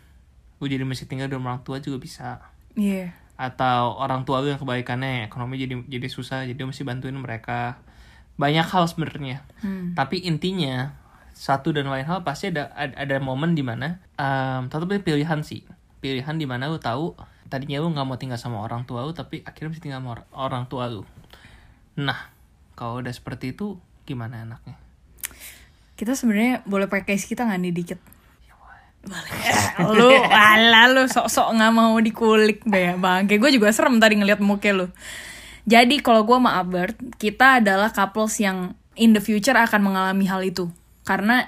Gue 0.63 0.71
jadi 0.71 0.87
masih 0.87 1.11
tinggal 1.11 1.27
di 1.27 1.35
rumah 1.35 1.59
orang 1.59 1.67
tua 1.67 1.83
juga 1.83 1.99
bisa. 1.99 2.39
Iya. 2.79 3.19
atau 3.37 3.99
orang 3.99 4.23
tua 4.23 4.39
lu 4.41 4.55
yang 4.55 4.63
kebaikannya 4.63 5.27
ekonomi 5.27 5.59
jadi 5.59 5.75
jadi 5.91 6.07
susah 6.07 6.47
jadi 6.47 6.57
lu 6.63 6.71
mesti 6.71 6.87
bantuin 6.87 7.19
mereka. 7.19 7.83
Banyak 8.39 8.71
hal 8.71 8.87
sebenarnya. 8.87 9.43
Hmm. 9.59 9.99
tapi 9.99 10.23
intinya 10.23 11.02
satu 11.33 11.73
dan 11.73 11.89
lain 11.89 12.05
hal 12.05 12.23
pasti 12.23 12.53
ada 12.53 12.71
ada, 12.77 12.95
ada 12.97 13.17
momen 13.19 13.57
di 13.57 13.65
mana 13.65 13.99
um, 14.21 14.69
pilihan 15.03 15.41
sih 15.43 15.65
pilihan 15.99 16.37
di 16.37 16.47
mana 16.47 16.69
lu 16.69 16.79
tahu 16.79 17.17
tadinya 17.53 17.83
lu 17.83 17.93
nggak 17.93 18.07
mau 18.07 18.17
tinggal 18.17 18.41
sama 18.41 18.65
orang 18.65 18.89
tua 18.89 19.05
lu 19.05 19.13
tapi 19.13 19.45
akhirnya 19.45 19.77
mesti 19.77 19.83
tinggal 19.83 20.01
sama 20.01 20.11
or- 20.17 20.29
orang 20.33 20.65
tua 20.69 20.89
lu 20.89 21.05
nah 21.97 22.33
kalau 22.77 23.05
udah 23.05 23.13
seperti 23.13 23.53
itu 23.53 23.77
gimana 24.09 24.43
enaknya 24.43 24.77
Kita 25.93 26.19
sebenarnya 26.19 26.67
boleh 26.67 26.91
pakai 26.91 27.15
case 27.15 27.31
kita 27.31 27.47
nggak 27.47 27.61
nih 27.63 27.75
dikit? 27.79 28.01
Boleh. 29.07 29.35
lu, 29.99 30.11
ala 30.31 30.91
lu 30.91 31.07
sok-sok 31.07 31.55
nggak 31.59 31.73
mau 31.75 31.95
dikulik 31.99 32.63
be 32.67 32.99
bangke. 32.99 33.39
Gue 33.39 33.55
juga 33.55 33.71
serem 33.71 34.03
tadi 34.03 34.19
ngeliat 34.19 34.43
muka 34.43 34.71
lu. 34.75 34.91
Jadi 35.63 36.03
kalau 36.03 36.27
gue 36.27 36.35
sama 36.35 36.59
Albert, 36.59 36.99
kita 37.23 37.63
adalah 37.63 37.95
couples 37.95 38.35
yang 38.43 38.75
in 38.99 39.15
the 39.15 39.23
future 39.23 39.55
akan 39.55 39.79
mengalami 39.83 40.27
hal 40.27 40.43
itu. 40.43 40.67
Karena 41.03 41.47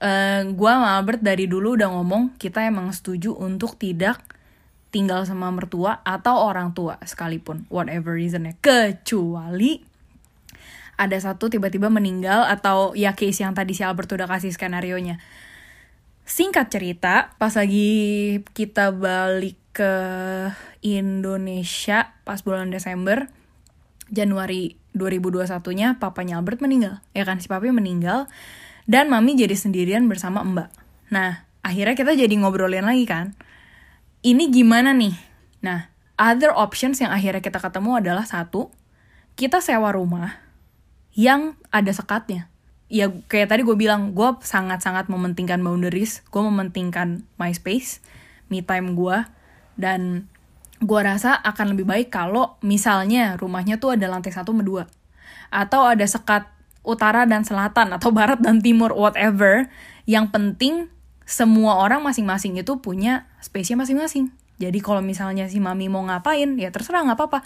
eh 0.00 0.42
gue 0.44 0.70
sama 0.70 0.98
Albert 0.98 1.22
dari 1.22 1.46
dulu 1.46 1.78
udah 1.78 1.88
ngomong 1.94 2.36
kita 2.36 2.66
emang 2.66 2.90
setuju 2.90 3.32
untuk 3.36 3.78
tidak 3.78 4.20
tinggal 4.94 5.26
sama 5.26 5.50
mertua 5.50 6.06
atau 6.06 6.46
orang 6.46 6.70
tua 6.70 7.02
sekalipun, 7.02 7.66
whatever 7.66 8.14
reasonnya. 8.14 8.54
Kecuali 8.62 9.82
ada 10.94 11.18
satu 11.18 11.50
tiba-tiba 11.50 11.90
meninggal 11.90 12.46
atau 12.46 12.94
ya 12.94 13.18
case 13.18 13.42
yang 13.42 13.58
tadi 13.58 13.74
si 13.74 13.82
Albert 13.82 14.14
udah 14.14 14.30
kasih 14.30 14.54
skenario 14.54 14.94
nya. 15.02 15.18
Singkat 16.24 16.70
cerita, 16.70 17.34
pas 17.36 17.52
lagi 17.52 18.40
kita 18.54 18.94
balik 18.94 19.58
ke 19.74 19.92
Indonesia 20.86 22.14
pas 22.22 22.38
bulan 22.40 22.70
Desember, 22.70 23.26
Januari 24.08 24.78
2021-nya 24.94 25.98
papanya 25.98 26.38
Albert 26.38 26.62
meninggal. 26.62 27.02
Ya 27.12 27.26
kan 27.26 27.42
si 27.42 27.50
papi 27.50 27.74
meninggal 27.74 28.30
dan 28.84 29.08
mami 29.08 29.36
jadi 29.36 29.56
sendirian 29.56 30.04
bersama 30.08 30.44
Mbak. 30.44 30.68
Nah, 31.12 31.44
akhirnya 31.64 31.96
kita 31.96 32.12
jadi 32.12 32.34
ngobrolin 32.36 32.84
lagi 32.84 33.04
kan. 33.08 33.32
Ini 34.24 34.48
gimana 34.52 34.92
nih? 34.96 35.16
Nah, 35.64 35.92
other 36.20 36.52
options 36.52 37.00
yang 37.00 37.12
akhirnya 37.12 37.40
kita 37.40 37.60
ketemu 37.60 38.00
adalah 38.00 38.24
satu, 38.24 38.68
kita 39.36 39.60
sewa 39.64 39.92
rumah 39.92 40.36
yang 41.16 41.58
ada 41.72 41.90
sekatnya. 41.90 42.48
Ya 42.92 43.10
kayak 43.10 43.50
tadi 43.50 43.62
gue 43.64 43.76
bilang, 43.76 44.12
gue 44.12 44.28
sangat-sangat 44.44 45.08
mementingkan 45.08 45.58
boundaries, 45.64 46.20
gue 46.28 46.42
mementingkan 46.44 47.24
my 47.40 47.50
space, 47.50 48.04
me 48.52 48.60
time 48.60 48.94
gue, 48.94 49.24
dan 49.74 50.28
gue 50.84 51.00
rasa 51.00 51.40
akan 51.40 51.74
lebih 51.74 51.88
baik 51.88 52.08
kalau 52.12 52.60
misalnya 52.60 53.40
rumahnya 53.40 53.80
tuh 53.80 53.96
ada 53.96 54.06
lantai 54.06 54.30
satu 54.30 54.52
sama 54.52 54.62
dua. 54.62 54.84
Atau 55.48 55.82
ada 55.86 56.04
sekat 56.04 56.53
utara 56.84 57.24
dan 57.24 57.42
selatan, 57.42 57.96
atau 57.96 58.12
barat 58.12 58.38
dan 58.38 58.60
timur, 58.60 58.92
whatever. 58.92 59.66
Yang 60.04 60.26
penting 60.30 60.74
semua 61.24 61.80
orang 61.80 62.04
masing-masing 62.04 62.60
itu 62.60 62.78
punya 62.78 63.26
space-nya 63.40 63.80
masing-masing. 63.80 64.28
Jadi 64.60 64.78
kalau 64.78 65.02
misalnya 65.02 65.48
si 65.50 65.58
mami 65.58 65.90
mau 65.90 66.04
ngapain, 66.04 66.54
ya 66.60 66.70
terserah 66.70 67.02
nggak 67.02 67.18
apa-apa. 67.18 67.40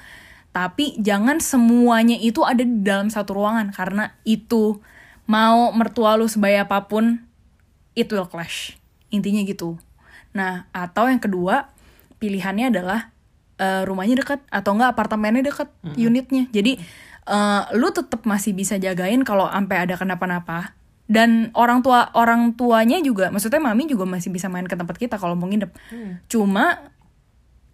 Tapi 0.52 0.98
jangan 0.98 1.38
semuanya 1.38 2.18
itu 2.18 2.42
ada 2.42 2.60
di 2.60 2.82
dalam 2.82 3.08
satu 3.08 3.38
ruangan 3.38 3.70
karena 3.70 4.18
itu 4.26 4.82
mau 5.28 5.70
mertua 5.76 6.16
lu 6.18 6.26
sebaik 6.26 6.68
apa 6.68 6.88
pun 6.90 7.22
it 7.94 8.10
will 8.10 8.26
clash. 8.26 8.76
Intinya 9.08 9.40
gitu. 9.46 9.78
Nah, 10.36 10.68
atau 10.74 11.08
yang 11.08 11.22
kedua, 11.22 11.72
pilihannya 12.18 12.74
adalah 12.74 13.14
eh, 13.60 13.82
rumahnya 13.86 14.20
dekat 14.20 14.40
atau 14.50 14.76
enggak 14.76 14.96
apartemennya 14.96 15.46
dekat 15.46 15.68
unitnya. 15.96 16.50
Jadi 16.50 16.80
eh, 17.28 17.62
lu 17.76 17.92
tetap 17.92 18.24
masih 18.24 18.56
bisa 18.56 18.80
jagain 18.80 19.20
kalau 19.22 19.46
sampai 19.52 19.84
ada 19.84 19.94
kenapa-napa. 20.00 20.72
Dan 21.08 21.48
orang 21.56 21.80
tua 21.80 22.12
orang 22.12 22.52
tuanya 22.52 23.00
juga, 23.00 23.32
maksudnya 23.32 23.56
mami 23.64 23.88
juga 23.88 24.04
masih 24.04 24.28
bisa 24.28 24.52
main 24.52 24.68
ke 24.68 24.76
tempat 24.76 24.96
kita 25.00 25.16
kalau 25.16 25.32
mau 25.32 25.48
nginep. 25.48 25.72
Cuma 26.28 26.92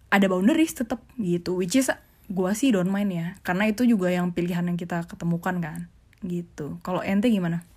ada 0.07 0.25
boundaries 0.31 0.71
tetap 0.71 1.03
gitu 1.19 1.59
which 1.59 1.75
is 1.75 1.91
gua 2.31 2.55
sih 2.55 2.71
don't 2.71 2.87
mind 2.87 3.11
ya. 3.11 3.35
Karena 3.43 3.67
itu 3.67 3.83
juga 3.83 4.07
yang 4.07 4.31
pilihan 4.31 4.63
yang 4.63 4.79
kita 4.79 5.03
ketemukan 5.03 5.59
kan 5.59 5.91
gitu. 6.23 6.79
Kalau 6.79 7.03
ente 7.03 7.27
gimana? 7.27 7.67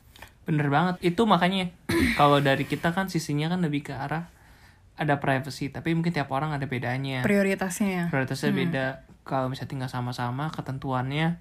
Bener 0.46 0.70
banget. 0.70 1.02
Itu 1.02 1.26
makanya 1.26 1.74
kalau 2.20 2.38
dari 2.38 2.62
kita 2.62 2.94
kan 2.94 3.10
sisinya 3.10 3.50
kan 3.50 3.58
lebih 3.58 3.90
ke 3.90 3.92
arah 3.98 4.30
ada 4.98 5.22
privacy 5.22 5.70
tapi 5.70 5.94
mungkin 5.94 6.14
tiap 6.14 6.30
orang 6.30 6.54
ada 6.54 6.70
bedanya. 6.70 7.26
Prioritasnya 7.26 7.88
ya. 7.90 8.04
Prioritasnya 8.14 8.50
beda. 8.54 8.86
Kalau 9.26 9.50
misalnya 9.50 9.70
tinggal 9.74 9.90
sama-sama 9.90 10.54
ketentuannya 10.54 11.36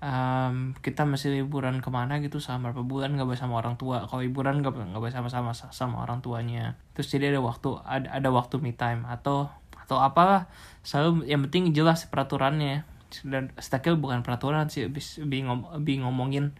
em, 0.00 0.72
kita 0.80 1.04
masih 1.04 1.36
liburan 1.36 1.84
ke 1.84 1.88
mana 1.92 2.18
gitu 2.24 2.40
sama 2.40 2.72
berapa 2.72 2.82
bulan 2.84 3.12
nggak 3.14 3.36
sama 3.36 3.60
orang 3.60 3.76
tua. 3.76 4.08
Kalau 4.08 4.24
liburan 4.24 4.64
nggak 4.64 4.72
nggak 4.72 5.00
boleh 5.00 5.14
sama-sama 5.14 5.52
sama 5.52 6.02
orang 6.02 6.24
tuanya. 6.24 6.80
Terus 6.96 7.12
jadi 7.12 7.36
ada 7.36 7.40
waktu 7.44 7.76
ada, 7.84 8.08
ada 8.08 8.28
waktu 8.32 8.56
me 8.58 8.72
time 8.72 9.04
atau 9.04 9.52
atau 9.76 10.00
apalah 10.00 10.48
selalu 10.80 11.28
yang 11.28 11.44
penting 11.46 11.76
jelas 11.76 12.08
peraturannya. 12.08 12.88
Dan 13.26 13.50
stakil 13.58 13.98
bukan 13.98 14.22
peraturan 14.22 14.70
sih 14.70 14.86
ngom- 14.86 15.68
lebih 15.82 16.06
ngomongin 16.06 16.54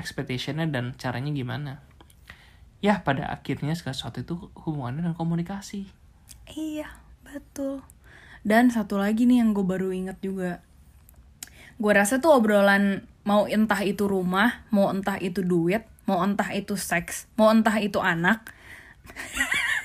expectationnya 0.00 0.66
dan 0.66 0.96
caranya 0.96 1.30
gimana. 1.30 1.72
Ya 2.80 3.04
pada 3.04 3.28
akhirnya 3.28 3.76
segala 3.76 3.92
sesuatu 3.92 4.24
itu 4.24 4.34
hubungannya 4.64 5.04
dengan 5.04 5.16
komunikasi. 5.16 5.84
Iya 6.48 6.88
betul. 7.20 7.84
Dan 8.40 8.72
satu 8.72 8.96
lagi 8.96 9.28
nih 9.28 9.44
yang 9.44 9.52
gue 9.52 9.60
baru 9.60 9.92
inget 9.92 10.16
juga 10.24 10.64
gue 11.80 11.92
rasa 11.96 12.20
tuh 12.20 12.36
obrolan 12.36 13.08
mau 13.24 13.48
entah 13.48 13.80
itu 13.80 14.04
rumah 14.04 14.62
mau 14.68 14.92
entah 14.92 15.16
itu 15.16 15.40
duit 15.40 15.82
mau 16.04 16.20
entah 16.20 16.52
itu 16.52 16.76
seks 16.76 17.24
mau 17.40 17.48
entah 17.48 17.80
itu 17.80 17.96
anak 17.98 18.52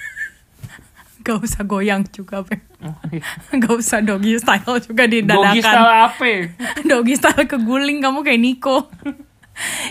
Gak 1.26 1.42
usah 1.42 1.66
goyang 1.66 2.06
juga, 2.14 2.46
Beb. 2.46 2.62
Oh, 2.86 2.94
iya. 3.10 3.26
Gak 3.66 3.74
usah 3.74 3.98
doggy 3.98 4.38
style 4.38 4.78
juga 4.78 5.10
di 5.10 5.26
Doggy 5.26 5.58
style 5.58 5.90
apa? 5.90 6.54
doggy 6.90 7.18
style 7.18 7.50
keguling 7.50 7.98
kamu 7.98 8.22
kayak 8.22 8.38
Niko 8.38 8.86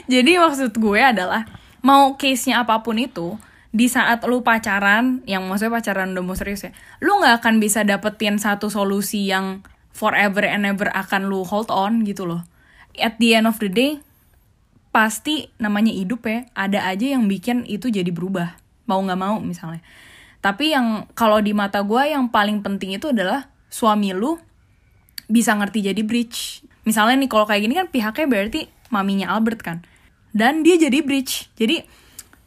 Jadi 0.06 0.38
maksud 0.38 0.78
gue 0.78 1.00
adalah 1.02 1.42
mau 1.82 2.14
case-nya 2.14 2.62
apa 2.62 2.86
pun 2.86 3.02
itu 3.02 3.34
di 3.74 3.90
saat 3.90 4.22
lu 4.30 4.46
pacaran, 4.46 5.26
yang 5.26 5.50
maksudnya 5.50 5.82
pacaran 5.82 6.14
udah 6.14 6.22
mau 6.22 6.38
serius 6.38 6.62
ya, 6.62 6.72
lu 7.02 7.18
nggak 7.18 7.42
akan 7.42 7.58
bisa 7.58 7.82
dapetin 7.82 8.38
satu 8.38 8.70
solusi 8.70 9.26
yang 9.26 9.66
forever 9.94 10.42
and 10.42 10.66
ever 10.66 10.90
akan 10.90 11.30
lu 11.30 11.46
hold 11.46 11.70
on 11.70 12.02
gitu 12.02 12.26
loh. 12.26 12.42
At 12.98 13.16
the 13.22 13.38
end 13.38 13.46
of 13.46 13.62
the 13.62 13.70
day, 13.70 14.02
pasti 14.90 15.48
namanya 15.62 15.94
hidup 15.94 16.26
ya, 16.26 16.50
ada 16.58 16.84
aja 16.90 17.14
yang 17.14 17.30
bikin 17.30 17.62
itu 17.70 17.88
jadi 17.88 18.10
berubah, 18.10 18.58
mau 18.90 18.98
nggak 19.00 19.18
mau 19.18 19.38
misalnya. 19.38 19.80
Tapi 20.42 20.76
yang 20.76 21.08
kalau 21.16 21.40
di 21.40 21.56
mata 21.56 21.80
gue 21.80 22.02
yang 22.10 22.28
paling 22.28 22.60
penting 22.60 23.00
itu 23.00 23.14
adalah 23.14 23.48
suami 23.72 24.12
lu 24.12 24.36
bisa 25.30 25.56
ngerti 25.56 25.88
jadi 25.88 26.02
bridge. 26.04 26.66
Misalnya 26.84 27.16
nih 27.24 27.30
kalau 27.32 27.48
kayak 27.48 27.64
gini 27.64 27.74
kan 27.74 27.88
pihaknya 27.88 28.26
berarti 28.28 28.60
maminya 28.92 29.32
Albert 29.32 29.64
kan. 29.64 29.80
Dan 30.34 30.60
dia 30.60 30.76
jadi 30.76 31.00
bridge. 31.00 31.48
Jadi 31.56 31.80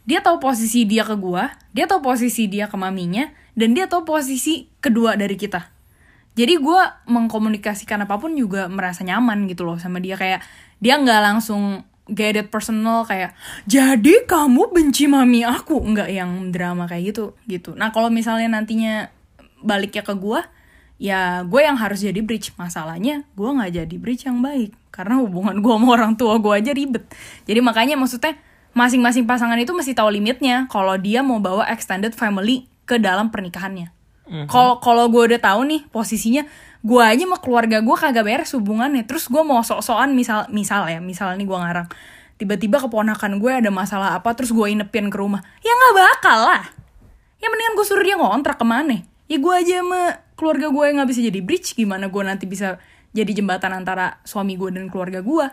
dia 0.06 0.22
tahu 0.24 0.40
posisi 0.40 0.86
dia 0.86 1.02
ke 1.04 1.18
gua, 1.18 1.52
dia 1.74 1.84
tahu 1.84 2.00
posisi 2.00 2.48
dia 2.48 2.70
ke 2.70 2.76
maminya, 2.80 3.28
dan 3.58 3.74
dia 3.76 3.90
tahu 3.90 4.06
posisi 4.08 4.70
kedua 4.80 5.18
dari 5.18 5.36
kita. 5.36 5.77
Jadi 6.38 6.54
gua 6.62 7.02
mengkomunikasikan 7.10 8.06
apa 8.06 8.14
pun 8.14 8.38
juga 8.38 8.70
merasa 8.70 9.02
nyaman 9.02 9.50
gitu 9.50 9.66
loh 9.66 9.74
sama 9.82 9.98
dia. 9.98 10.14
Kayak 10.14 10.46
dia 10.78 10.94
nggak 10.94 11.20
langsung 11.26 11.82
get 12.06 12.38
it 12.38 12.48
personal 12.48 13.04
kayak 13.04 13.34
jadi 13.66 14.22
kamu 14.22 14.70
benci 14.70 15.10
mami 15.10 15.42
aku? 15.42 15.82
Nggak 15.82 16.08
yang 16.14 16.54
drama 16.54 16.86
kayak 16.86 17.10
gitu 17.10 17.34
gitu. 17.50 17.74
Nah 17.74 17.90
kalau 17.90 18.06
misalnya 18.06 18.46
nantinya 18.54 19.10
baliknya 19.66 20.06
ke 20.06 20.14
gua, 20.14 20.46
ya 21.02 21.42
gue 21.42 21.58
yang 21.58 21.74
harus 21.74 22.06
jadi 22.06 22.22
bridge. 22.22 22.54
Masalahnya 22.54 23.26
gue 23.34 23.50
nggak 23.50 23.72
jadi 23.74 23.96
bridge 23.98 24.30
yang 24.30 24.38
baik. 24.38 24.78
Karena 24.94 25.18
hubungan 25.18 25.58
gue 25.58 25.74
sama 25.74 25.88
orang 25.90 26.14
tua 26.14 26.38
gue 26.38 26.54
aja 26.54 26.70
ribet. 26.70 27.02
Jadi 27.50 27.58
makanya 27.58 27.98
maksudnya 27.98 28.38
masing-masing 28.78 29.26
pasangan 29.26 29.58
itu 29.58 29.74
mesti 29.74 29.90
tahu 29.90 30.14
limitnya 30.14 30.70
kalau 30.70 30.94
dia 30.94 31.18
mau 31.26 31.42
bawa 31.42 31.66
extended 31.66 32.14
family 32.14 32.70
ke 32.86 33.02
dalam 33.02 33.34
pernikahannya 33.34 33.97
kalau 34.48 34.76
kalau 34.78 35.08
gue 35.08 35.34
udah 35.34 35.40
tahu 35.40 35.60
nih 35.64 35.82
posisinya 35.88 36.44
gue 36.84 37.02
aja 37.02 37.26
sama 37.26 37.42
keluarga 37.42 37.82
gue 37.82 37.96
kagak 37.96 38.24
beres 38.24 38.52
hubungannya. 38.54 39.02
Terus 39.08 39.26
gue 39.26 39.42
mau 39.42 39.64
sok-sokan 39.64 40.14
misal 40.14 40.46
misal 40.52 40.86
ya 40.86 41.00
misal 41.02 41.34
nih 41.34 41.46
gue 41.48 41.58
ngarang. 41.58 41.88
Tiba-tiba 42.38 42.78
keponakan 42.78 43.42
gue 43.42 43.50
ada 43.50 43.70
masalah 43.72 44.14
apa 44.14 44.30
terus 44.36 44.54
gue 44.54 44.66
inepin 44.70 45.10
ke 45.10 45.16
rumah. 45.18 45.42
Ya 45.64 45.72
nggak 45.74 45.94
bakal 45.96 46.38
lah. 46.46 46.62
Ya 47.42 47.46
mendingan 47.50 47.74
gue 47.74 47.86
suruh 47.86 48.04
dia 48.04 48.14
ngontrak 48.14 48.60
ke 48.60 48.66
mana? 48.66 49.02
Ya 49.26 49.36
gue 49.42 49.54
aja 49.54 49.82
sama 49.82 50.22
keluarga 50.38 50.70
gue 50.70 50.84
nggak 50.94 51.08
bisa 51.08 51.20
jadi 51.24 51.40
bridge. 51.42 51.74
Gimana 51.74 52.06
gue 52.06 52.22
nanti 52.22 52.46
bisa 52.46 52.78
jadi 53.10 53.32
jembatan 53.32 53.74
antara 53.74 54.22
suami 54.22 54.54
gue 54.54 54.70
dan 54.70 54.86
keluarga 54.92 55.24
gue 55.24 55.46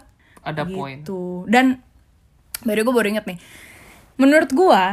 Ada 0.46 0.68
poin. 0.68 1.02
gitu 1.02 1.48
dan 1.50 1.82
baru 2.62 2.86
gue 2.86 2.94
baru 2.94 3.08
inget 3.18 3.26
nih. 3.26 3.40
Menurut 4.22 4.52
gue 4.54 4.84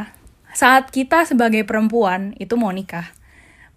saat 0.53 0.89
kita 0.89 1.25
sebagai 1.29 1.61
perempuan 1.65 2.33
itu 2.41 2.57
mau 2.57 2.69
nikah 2.73 3.09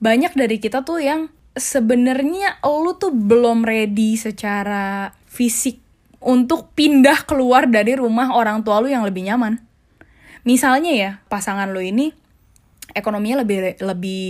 banyak 0.02 0.32
dari 0.36 0.56
kita 0.60 0.84
tuh 0.84 1.00
yang 1.00 1.32
sebenarnya 1.56 2.60
lu 2.64 2.96
tuh 3.00 3.12
belum 3.12 3.64
ready 3.64 4.20
secara 4.20 5.16
fisik 5.24 5.80
untuk 6.20 6.72
pindah 6.76 7.24
keluar 7.24 7.68
dari 7.68 7.96
rumah 7.96 8.32
orang 8.36 8.60
tua 8.60 8.84
lu 8.84 8.92
yang 8.92 9.06
lebih 9.08 9.24
nyaman 9.24 9.62
misalnya 10.46 10.92
ya 10.94 11.10
pasangan 11.26 11.72
lu 11.72 11.80
ini 11.80 12.12
ekonominya 12.96 13.44
lebih 13.44 13.76
lebih 13.84 14.24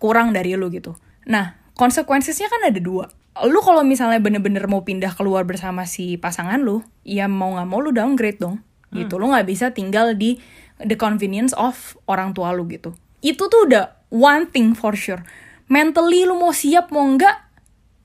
kurang 0.00 0.32
dari 0.32 0.56
lu 0.56 0.72
gitu. 0.72 0.96
Nah, 1.28 1.60
konsekuensinya 1.76 2.48
kan 2.48 2.62
ada 2.72 2.80
dua. 2.80 3.06
Lu 3.46 3.60
kalau 3.60 3.84
misalnya 3.84 4.18
bener-bener 4.18 4.64
mau 4.66 4.82
pindah 4.82 5.12
keluar 5.14 5.44
bersama 5.44 5.84
si 5.84 6.16
pasangan 6.16 6.58
lu, 6.58 6.80
ya 7.04 7.28
mau 7.28 7.54
nggak 7.54 7.68
mau 7.68 7.78
lu 7.84 7.92
downgrade 7.92 8.40
dong. 8.40 8.64
Gitu, 8.92 9.16
lu 9.16 9.32
nggak 9.32 9.48
bisa 9.48 9.72
tinggal 9.72 10.12
di 10.12 10.36
the 10.84 11.00
convenience 11.00 11.56
of 11.56 11.96
orang 12.04 12.36
tua 12.36 12.52
lu 12.52 12.68
gitu. 12.68 12.92
Itu 13.24 13.48
tuh 13.48 13.70
udah 13.70 14.01
one 14.12 14.52
thing 14.52 14.76
for 14.76 14.92
sure. 14.92 15.24
Mentally 15.72 16.28
lu 16.28 16.36
mau 16.36 16.52
siap 16.52 16.92
mau 16.92 17.08
nggak, 17.08 17.48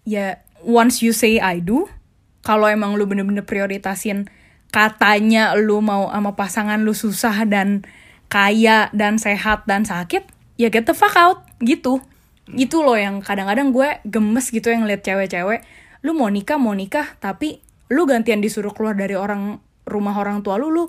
ya 0.07 0.39
once 0.63 1.03
you 1.03 1.11
say 1.11 1.35
I 1.43 1.59
do, 1.59 1.91
kalau 2.47 2.71
emang 2.71 2.95
lu 2.95 3.03
bener-bener 3.03 3.43
prioritasin 3.43 4.31
katanya 4.71 5.55
lu 5.59 5.83
mau 5.83 6.07
sama 6.07 6.35
pasangan 6.39 6.79
lu 6.83 6.95
susah 6.95 7.43
dan 7.43 7.83
kaya 8.31 8.87
dan 8.95 9.19
sehat 9.19 9.67
dan 9.67 9.83
sakit, 9.83 10.23
ya 10.55 10.71
get 10.71 10.87
the 10.87 10.95
fuck 10.95 11.15
out 11.19 11.43
gitu. 11.59 11.99
Gitu 12.47 12.79
loh 12.79 12.95
yang 12.95 13.19
kadang-kadang 13.19 13.75
gue 13.75 13.99
gemes 14.07 14.47
gitu 14.47 14.71
yang 14.71 14.87
liat 14.87 15.03
cewek-cewek, 15.03 15.67
lu 16.07 16.15
mau 16.15 16.31
nikah 16.31 16.55
mau 16.55 16.71
nikah 16.71 17.19
tapi 17.19 17.59
lu 17.91 18.07
gantian 18.07 18.39
disuruh 18.39 18.71
keluar 18.71 18.95
dari 18.95 19.15
orang 19.19 19.59
rumah 19.83 20.15
orang 20.15 20.39
tua 20.43 20.55
lu, 20.55 20.71
lu 20.71 20.87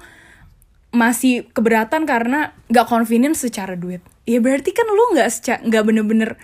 masih 0.95 1.51
keberatan 1.51 2.07
karena 2.07 2.55
gak 2.71 2.87
convenient 2.87 3.35
secara 3.35 3.75
duit. 3.75 4.03
Ya 4.29 4.45
berarti 4.45 4.77
kan 4.77 4.85
lu 4.85 5.17
nggak 5.17 5.65
nggak 5.73 5.85
bener-bener 5.89 6.37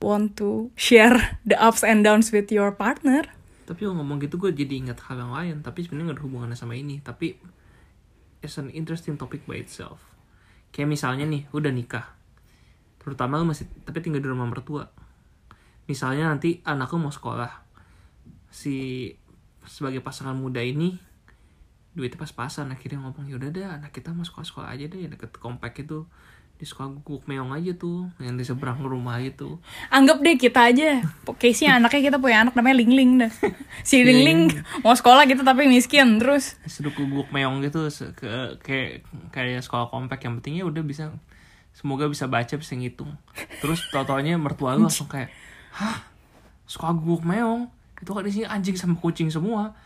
want 0.00 0.40
to 0.40 0.72
share 0.72 1.36
the 1.44 1.52
ups 1.60 1.84
and 1.84 2.00
downs 2.00 2.32
with 2.32 2.48
your 2.48 2.72
partner. 2.72 3.28
Tapi 3.68 3.84
kalau 3.84 4.00
ngomong 4.00 4.24
gitu 4.24 4.40
gue 4.40 4.56
jadi 4.56 4.80
ingat 4.80 5.04
hal 5.04 5.20
yang 5.20 5.32
lain, 5.36 5.56
tapi 5.60 5.84
sebenarnya 5.84 6.08
nggak 6.08 6.18
ada 6.18 6.24
hubungannya 6.24 6.56
sama 6.56 6.80
ini. 6.80 7.04
Tapi 7.04 7.36
it's 8.40 8.56
an 8.56 8.72
interesting 8.72 9.20
topic 9.20 9.44
by 9.44 9.60
itself. 9.60 10.00
Kayak 10.72 10.96
misalnya 10.96 11.28
nih, 11.28 11.44
udah 11.52 11.68
nikah. 11.68 12.16
Terutama 13.04 13.36
lu 13.36 13.52
masih 13.52 13.68
tapi 13.84 14.00
tinggal 14.00 14.24
di 14.24 14.28
rumah 14.32 14.48
mertua. 14.48 14.88
Misalnya 15.84 16.32
nanti 16.32 16.64
anakku 16.64 16.96
mau 16.96 17.12
sekolah. 17.12 17.68
Si 18.48 19.12
sebagai 19.68 20.00
pasangan 20.00 20.32
muda 20.32 20.64
ini 20.64 20.96
duitnya 21.92 22.16
pas-pasan 22.16 22.72
akhirnya 22.72 23.04
ngomong 23.04 23.28
ya 23.28 23.36
udah 23.36 23.50
deh 23.52 23.66
anak 23.66 23.92
kita 23.92 24.14
mau 24.16 24.24
sekolah-sekolah 24.24 24.70
aja 24.70 24.86
deh 24.88 25.10
deket 25.12 25.36
komplek 25.36 25.84
itu 25.84 26.08
di 26.58 26.66
sekolah 26.66 26.90
guguk 26.98 27.22
meong 27.30 27.54
aja 27.54 27.70
tuh 27.78 28.10
yang 28.18 28.34
di 28.34 28.42
seberang 28.42 28.82
rumah 28.82 29.22
itu 29.22 29.62
Anggap 29.94 30.18
deh 30.26 30.34
kita 30.34 30.74
aja 30.74 31.06
case-nya 31.38 31.78
anaknya 31.78 32.10
kita 32.10 32.18
punya 32.18 32.42
anak 32.42 32.58
namanya 32.58 32.82
Ling 32.82 32.92
Ling 32.98 33.12
dah. 33.22 33.32
Si 33.88 34.02
Ling 34.02 34.26
Ling 34.26 34.40
mau 34.82 34.90
sekolah 34.90 35.22
gitu 35.30 35.46
tapi 35.46 35.70
miskin 35.70 36.18
terus. 36.18 36.58
seduk 36.66 36.98
guguk 36.98 37.30
meong 37.30 37.62
gitu 37.62 37.86
ke 38.18 38.58
kayak 38.58 39.06
kayak 39.30 39.62
sekolah 39.62 39.86
komplek 39.86 40.26
yang 40.26 40.42
pentingnya 40.42 40.66
udah 40.66 40.82
bisa 40.82 41.14
semoga 41.70 42.10
bisa 42.10 42.26
baca 42.26 42.58
bisa 42.58 42.74
ngitung. 42.74 43.14
Terus 43.62 43.86
tau-taunya 43.94 44.34
mertua 44.34 44.74
lu 44.74 44.90
langsung 44.90 45.06
kayak 45.06 45.30
hah? 45.78 46.02
Sekolah 46.66 46.98
guguk 46.98 47.22
meong? 47.22 47.70
Itu 48.02 48.18
kan 48.18 48.26
di 48.26 48.34
sini 48.34 48.50
anjing 48.50 48.74
sama 48.74 48.98
kucing 48.98 49.30
semua. 49.30 49.78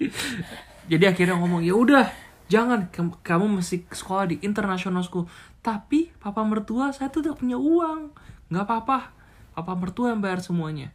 Jadi 0.90 1.04
akhirnya 1.04 1.36
ngomong 1.36 1.60
ya 1.60 1.76
udah 1.76 2.27
jangan 2.48 2.88
kamu 3.22 3.60
mesti 3.60 3.84
sekolah 3.88 4.28
di 4.28 4.36
international 4.42 5.04
school. 5.04 5.28
Tapi 5.60 6.08
papa 6.16 6.40
mertua 6.42 6.90
saya 6.90 7.12
tuh 7.12 7.20
udah 7.28 7.34
punya 7.36 7.60
uang. 7.60 8.12
Nggak 8.48 8.64
apa-apa. 8.64 8.98
Papa 9.52 9.72
mertua 9.76 10.16
yang 10.16 10.24
bayar 10.24 10.40
semuanya. 10.40 10.90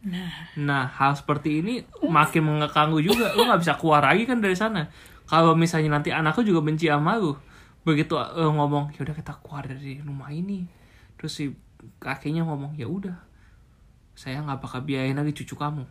Nah. 0.58 0.90
Hal 0.90 1.14
seperti 1.14 1.62
ini 1.62 1.74
makin 2.02 2.42
mengekang 2.44 2.90
lu 2.90 3.00
juga. 3.00 3.32
Lu 3.38 3.46
nggak 3.46 3.62
bisa 3.62 3.78
keluar 3.78 4.02
lagi 4.02 4.26
kan 4.26 4.42
dari 4.42 4.58
sana. 4.58 4.90
Kalau 5.24 5.56
misalnya 5.56 5.96
nanti 5.96 6.10
anakku 6.10 6.42
juga 6.42 6.60
benci 6.60 6.90
sama 6.90 7.16
lu. 7.16 7.38
Begitu 7.86 8.16
eh, 8.18 8.50
ngomong 8.50 8.92
ya 8.96 9.06
udah 9.06 9.14
kita 9.14 9.38
keluar 9.40 9.64
dari 9.64 10.02
rumah 10.02 10.32
ini. 10.34 10.66
Terus 11.16 11.32
si 11.32 11.44
kakeknya 12.00 12.42
ngomong 12.44 12.74
ya 12.74 12.88
udah 12.88 13.14
saya 14.14 14.40
nggak 14.40 14.62
bakal 14.62 14.80
biayain 14.82 15.14
lagi 15.14 15.34
cucu 15.34 15.54
kamu. 15.54 15.84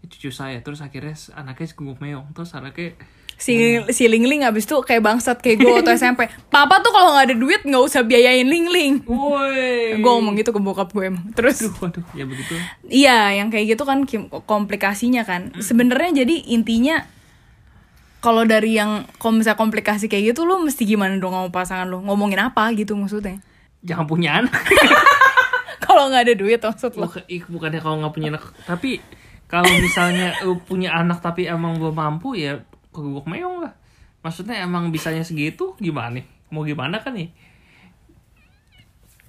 Ini 0.00 0.06
cucu 0.10 0.30
saya. 0.32 0.58
Terus 0.64 0.80
akhirnya 0.82 1.14
anaknya 1.36 1.66
guguk 1.76 2.00
meong. 2.02 2.32
Terus 2.34 2.52
anaknya 2.56 2.96
Si 3.40 3.80
si 3.88 4.04
Ling 4.04 4.28
Ling 4.28 4.44
abis 4.44 4.68
itu 4.68 4.76
kayak 4.84 5.00
bangsat 5.00 5.40
kayak 5.40 5.64
gue 5.64 5.72
waktu 5.72 5.96
SMP. 5.96 6.28
Papa 6.52 6.84
tuh 6.84 6.92
kalau 6.92 7.16
nggak 7.16 7.32
ada 7.32 7.36
duit 7.40 7.64
nggak 7.64 7.82
usah 7.88 8.04
biayain 8.04 8.44
Ling 8.44 8.68
Ling. 8.68 8.94
woi 9.08 9.96
Gue 9.96 10.10
ngomong 10.12 10.36
gitu 10.36 10.52
ke 10.52 10.60
bokap 10.60 10.92
gue 10.92 11.08
emang. 11.08 11.24
Terus 11.32 11.64
Aduh, 11.64 11.72
waduh, 11.80 12.04
ya 12.12 12.28
begitu. 12.28 12.52
Iya, 12.84 13.40
yang 13.40 13.48
kayak 13.48 13.72
gitu 13.72 13.88
kan 13.88 14.04
komplikasinya 14.44 15.24
kan. 15.24 15.56
Sebenarnya 15.56 16.20
jadi 16.20 16.52
intinya 16.52 17.08
kalau 18.20 18.44
dari 18.44 18.76
yang 18.76 19.08
kalau 19.16 19.40
misalnya 19.40 19.56
komplikasi 19.56 20.12
kayak 20.12 20.36
gitu 20.36 20.44
lu 20.44 20.60
mesti 20.60 20.84
gimana 20.84 21.16
dong 21.16 21.32
sama 21.32 21.48
pasangan 21.48 21.88
lu? 21.88 22.04
Ngomongin 22.04 22.44
apa 22.44 22.68
gitu 22.76 22.92
maksudnya? 22.92 23.40
Jangan 23.80 24.04
punya 24.04 24.44
anak. 24.44 24.52
kalau 25.88 26.12
nggak 26.12 26.28
ada 26.28 26.34
duit 26.36 26.60
maksud 26.60 26.92
lo. 27.00 27.08
Bukan, 27.08 27.24
bukannya 27.48 27.80
kalau 27.80 27.96
nggak 28.04 28.12
punya 28.12 28.28
anak, 28.36 28.44
tapi 28.68 29.00
kalau 29.50 29.72
misalnya 29.82 30.38
lu 30.46 30.62
punya 30.62 30.94
anak 30.94 31.18
tapi 31.18 31.50
emang 31.50 31.74
belum 31.80 31.96
mampu 31.98 32.38
ya 32.38 32.62
keguguk 33.00 33.26
meong 33.26 33.64
lah. 33.64 33.72
Maksudnya 34.20 34.60
emang 34.60 34.92
bisanya 34.92 35.24
segitu 35.24 35.72
gimana 35.80 36.20
nih? 36.20 36.26
Mau 36.52 36.62
gimana 36.62 37.00
kan 37.00 37.16
nih? 37.16 37.32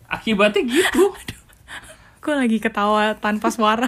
Akibatnya 0.05 0.67
gitu. 0.67 1.15
Gue 2.23 2.36
lagi 2.36 2.60
ketawa 2.60 3.15
tanpa 3.17 3.49
suara. 3.49 3.88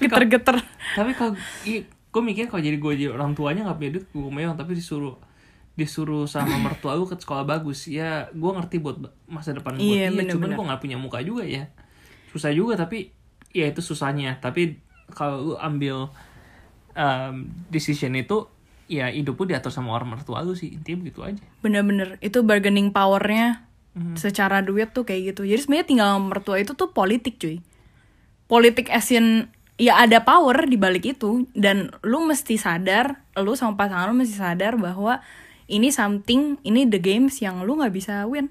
Geter-geter. 0.00 0.56
tapi 0.96 1.12
kalau 1.12 1.36
gue 2.14 2.22
mikir 2.22 2.46
kalau 2.48 2.62
jadi 2.62 2.78
gue 2.78 2.92
jadi 2.94 3.10
orang 3.12 3.34
tuanya 3.34 3.66
nggak 3.66 3.76
punya 3.76 3.90
duit 3.98 4.06
gue 4.08 4.30
meong 4.32 4.54
tapi 4.54 4.72
disuruh 4.72 5.18
disuruh 5.74 6.24
sama 6.24 6.54
mertua 6.56 6.94
lu 6.94 7.04
ke 7.04 7.18
sekolah 7.18 7.42
bagus 7.42 7.90
ya 7.90 8.30
gue 8.30 8.50
ngerti 8.54 8.78
buat 8.80 8.96
masa 9.26 9.52
depan 9.52 9.74
gue 9.74 9.82
Iya, 9.82 10.08
iya, 10.08 10.30
cuman 10.30 10.54
gue 10.54 10.64
nggak 10.70 10.80
punya 10.80 10.96
muka 10.96 11.18
juga 11.20 11.42
ya 11.42 11.68
susah 12.30 12.54
juga 12.54 12.78
tapi 12.78 13.10
ya 13.50 13.66
itu 13.66 13.82
susahnya 13.82 14.38
tapi 14.38 14.78
kalau 15.12 15.52
lu 15.52 15.54
ambil 15.58 16.08
um, 16.94 17.34
decision 17.68 18.14
itu 18.14 18.46
ya 18.84 19.08
hidup 19.08 19.40
lu 19.40 19.48
diatur 19.48 19.72
sama 19.72 19.96
orang 19.96 20.16
mertua 20.16 20.44
lu 20.44 20.52
sih 20.52 20.72
intinya 20.76 21.04
begitu 21.06 21.20
aja 21.24 21.42
Bener-bener 21.64 22.20
itu 22.20 22.44
bargaining 22.44 22.92
powernya 22.92 23.64
Mhm. 23.94 24.18
secara 24.18 24.58
duit 24.58 24.90
tuh 24.90 25.06
kayak 25.06 25.32
gitu. 25.32 25.46
Jadi 25.46 25.60
sebenarnya 25.62 25.86
tinggal 25.86 26.18
mertua 26.18 26.58
itu 26.58 26.74
tuh 26.74 26.90
politik 26.90 27.38
cuy. 27.38 27.62
Politik 28.50 28.90
as 28.90 29.06
in 29.14 29.46
ya 29.78 30.02
ada 30.02 30.26
power 30.26 30.66
di 30.66 30.74
balik 30.74 31.06
itu 31.06 31.46
dan 31.54 31.94
lu 32.02 32.26
mesti 32.26 32.58
sadar, 32.58 33.22
lu 33.38 33.54
sama 33.54 33.78
pasangan 33.78 34.10
lu 34.10 34.18
mesti 34.18 34.34
sadar 34.34 34.74
bahwa 34.76 35.22
ini 35.70 35.94
something, 35.94 36.58
ini 36.66 36.90
the 36.90 36.98
games 36.98 37.38
yang 37.38 37.62
lu 37.62 37.78
nggak 37.78 37.94
bisa 37.94 38.26
win. 38.26 38.50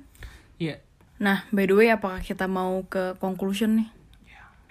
Iya 0.58 0.80
Nah, 1.20 1.44
by 1.52 1.68
the 1.68 1.76
way, 1.76 1.88
apakah 1.88 2.20
kita 2.20 2.48
mau 2.48 2.84
ke 2.88 3.16
conclusion 3.20 3.80
nih? 3.80 3.88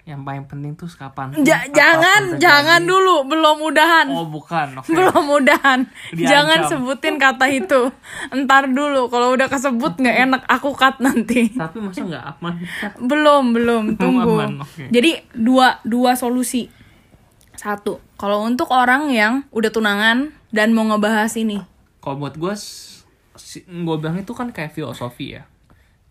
Yang 0.03 0.21
paling 0.21 0.43
penting 0.43 0.75
tuh 0.75 0.85
kapan 0.89 1.31
Ja- 1.41 1.63
jangan, 1.65 2.35
jangan 2.35 2.83
dulu, 2.83 3.23
belum 3.23 3.63
udahan. 3.63 4.07
oh 4.09 4.27
bukan 4.27 4.75
oke 4.75 4.91
Belum 4.91 5.23
udahan. 5.33 5.87
Diancam. 6.11 6.27
Jangan 6.27 6.59
sebutin 6.67 7.15
kata 7.15 7.47
itu. 7.47 7.87
Entar 8.29 8.67
dulu, 8.67 9.07
kalau 9.07 9.31
udah 9.31 9.47
kesebut 9.47 9.95
nggak 9.95 10.17
enak 10.21 10.41
aku 10.45 10.71
cut 10.73 10.99
nanti. 10.99 11.47
tapi 11.53 11.79
masa 11.79 12.03
nggak 12.03 12.25
aman 12.35 12.53
Belum, 12.99 13.43
belum, 13.51 13.83
tunggu. 13.95 14.43
aman, 14.43 14.59
oke. 14.59 14.89
Jadi 14.89 15.23
dua 15.31 15.79
dua 15.81 16.13
solusi. 16.13 16.67
Satu, 17.53 18.03
kalau 18.13 18.43
untuk 18.43 18.67
orang 18.69 19.07
yang 19.07 19.47
udah 19.49 19.69
tunangan 19.69 20.17
dan 20.49 20.71
mau 20.71 20.83
ngebahas 20.83 21.31
ini. 21.33 21.63
kalau 21.97 22.19
buat 22.19 22.35
gue 22.35 22.51
gue 23.63 23.95
bilang 23.95 24.17
itu 24.17 24.31
kan 24.31 24.49
kayak 24.49 24.71
filosofi 24.71 25.33
ya 25.33 25.47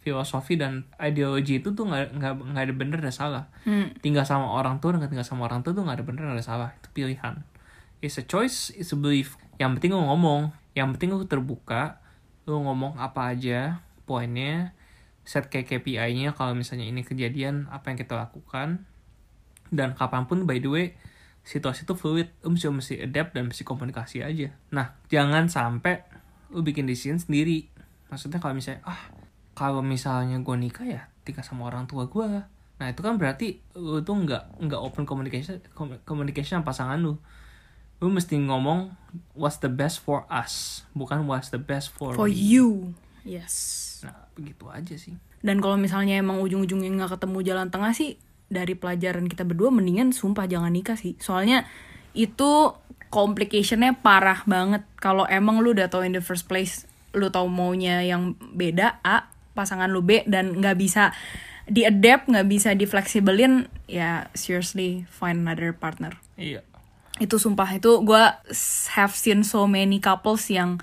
filosofi 0.03 0.59
dan 0.59 0.83
ideologi 0.99 1.63
itu 1.63 1.71
tuh 1.73 1.87
nggak 1.87 2.19
nggak 2.19 2.33
nggak 2.53 2.65
ada 2.67 2.75
bener 2.75 2.99
dan 2.99 3.15
salah. 3.15 3.45
Hmm. 3.63 3.95
tinggal 4.03 4.27
sama 4.27 4.51
orang 4.51 4.83
tua 4.83 4.99
dan 4.99 5.07
tinggal 5.07 5.25
sama 5.25 5.47
orang 5.47 5.63
tua 5.63 5.73
tuh 5.73 5.87
nggak 5.87 6.03
ada 6.03 6.05
bener 6.05 6.23
nggak 6.27 6.39
ada 6.43 6.47
salah. 6.47 6.69
Itu 6.83 6.91
pilihan. 6.91 7.47
It's 8.03 8.19
a 8.19 8.27
choice 8.27 8.75
it's 8.75 8.91
a 8.91 8.99
belief. 8.99 9.39
Yang 9.63 9.79
penting 9.79 9.95
lu 9.95 10.03
ngomong. 10.03 10.51
Yang 10.75 10.99
penting 10.99 11.09
lu 11.15 11.25
terbuka. 11.25 12.03
Lu 12.51 12.59
ngomong 12.67 12.99
apa 12.99 13.31
aja 13.31 13.87
poinnya. 14.05 14.75
Set 15.23 15.47
kayak 15.47 15.71
KPI-nya 15.71 16.35
kalau 16.35 16.59
misalnya 16.59 16.83
ini 16.83 17.07
kejadian 17.07 17.71
apa 17.71 17.95
yang 17.95 17.99
kita 18.03 18.19
lakukan. 18.19 18.83
Dan 19.71 19.95
kapan 19.95 20.27
pun 20.27 20.45
by 20.45 20.59
the 20.59 20.69
way 20.69 20.87
situasi 21.47 21.87
itu 21.87 21.95
fluid. 21.95 22.35
Lu 22.43 22.59
mesti 22.59 22.67
mesti 22.67 22.95
adapt 23.07 23.39
dan 23.39 23.47
mesti 23.47 23.63
komunikasi 23.63 24.27
aja. 24.27 24.51
Nah 24.75 24.99
jangan 25.07 25.47
sampai 25.47 26.03
lu 26.51 26.67
bikin 26.67 26.91
decision 26.91 27.23
sendiri. 27.23 27.71
Maksudnya 28.11 28.43
kalau 28.43 28.59
misalnya 28.59 28.83
ah 28.83 29.22
kalau 29.53 29.81
misalnya 29.81 30.41
gue 30.41 30.57
nikah 30.57 30.87
ya 30.87 31.03
tinggal 31.23 31.45
sama 31.45 31.69
orang 31.69 31.85
tua 31.87 32.09
gue 32.09 32.27
nah 32.81 32.87
itu 32.91 32.99
kan 32.99 33.15
berarti 33.15 33.63
lu 33.79 34.03
tuh 34.03 34.17
nggak 34.17 34.59
nggak 34.59 34.81
open 34.81 35.07
communication 35.07 35.63
com- 35.71 36.03
communication 36.03 36.59
sama 36.61 36.67
pasangan 36.67 36.99
lu 36.99 37.15
lu 38.03 38.11
mesti 38.11 38.35
ngomong 38.35 38.91
what's 39.39 39.63
the 39.63 39.71
best 39.71 40.03
for 40.03 40.27
us 40.27 40.83
bukan 40.91 41.23
what's 41.31 41.55
the 41.55 41.61
best 41.63 41.95
for, 41.95 42.19
For 42.19 42.27
me. 42.27 42.35
you. 42.35 42.69
Yes. 43.23 43.55
nah 44.03 44.27
begitu 44.35 44.67
aja 44.67 44.99
sih 44.99 45.15
Dan 45.43 45.59
kalau 45.59 45.75
misalnya 45.75 46.19
emang 46.19 46.39
ujung-ujungnya 46.39 46.91
nggak 46.95 47.19
ketemu 47.19 47.39
jalan 47.43 47.67
tengah 47.67 47.91
sih, 47.91 48.15
dari 48.47 48.79
pelajaran 48.79 49.27
kita 49.27 49.43
berdua 49.43 49.75
mendingan 49.75 50.15
sumpah 50.15 50.47
jangan 50.47 50.71
nikah 50.71 50.95
sih. 50.95 51.19
Soalnya 51.19 51.67
itu 52.15 52.79
complicationnya 53.11 53.99
parah 53.99 54.47
banget. 54.47 54.87
Kalau 55.03 55.27
emang 55.27 55.59
lu 55.59 55.75
udah 55.75 55.91
tahu 55.91 56.07
in 56.07 56.15
the 56.15 56.23
first 56.23 56.47
place, 56.47 56.87
lu 57.11 57.27
tahu 57.27 57.51
maunya 57.51 58.07
yang 58.07 58.39
beda 58.55 59.03
A, 59.03 59.32
pasangan 59.53 59.89
lu 59.89 60.05
B 60.05 60.25
dan 60.29 60.59
nggak 60.59 60.77
bisa 60.77 61.13
diadapt, 61.69 62.27
nggak 62.27 62.49
bisa 62.51 62.75
difleksibelin, 62.75 63.71
ya 63.87 64.27
seriously 64.35 65.07
find 65.09 65.47
another 65.47 65.71
partner. 65.77 66.19
Iya. 66.35 66.67
Itu 67.23 67.39
sumpah 67.39 67.71
itu 67.77 68.03
gue 68.03 68.25
have 68.97 69.15
seen 69.15 69.47
so 69.47 69.69
many 69.71 70.03
couples 70.03 70.49
yang 70.51 70.83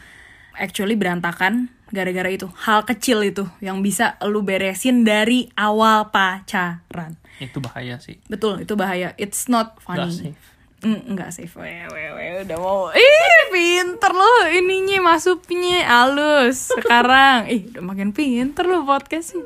actually 0.56 0.96
berantakan 0.96 1.74
gara-gara 1.90 2.30
itu. 2.30 2.48
Hal 2.64 2.86
kecil 2.86 3.26
itu 3.26 3.50
yang 3.60 3.82
bisa 3.82 4.16
lu 4.24 4.46
beresin 4.46 5.04
dari 5.04 5.50
awal 5.58 6.14
pacaran. 6.14 7.18
Itu 7.42 7.60
bahaya 7.60 7.98
sih. 8.00 8.22
Betul 8.30 8.64
itu 8.64 8.78
bahaya. 8.78 9.18
It's 9.18 9.50
not 9.50 9.82
funny. 9.82 10.38
Mm, 10.80 11.12
nggak 11.12 11.36
safe 11.36 11.60
weh, 11.60 11.84
weh, 11.92 12.08
weh, 12.16 12.30
udah 12.48 12.56
mau. 12.56 12.88
Ih 12.96 13.52
pinter 13.52 14.16
lo 14.16 14.48
ininya 14.48 15.12
masuknya 15.12 15.84
halus. 15.84 16.72
Sekarang. 16.72 17.52
Ih 17.52 17.68
udah 17.68 17.84
makin 17.84 18.16
pinter 18.16 18.64
lo 18.64 18.88
podcast 18.88 19.36
sih. 19.36 19.44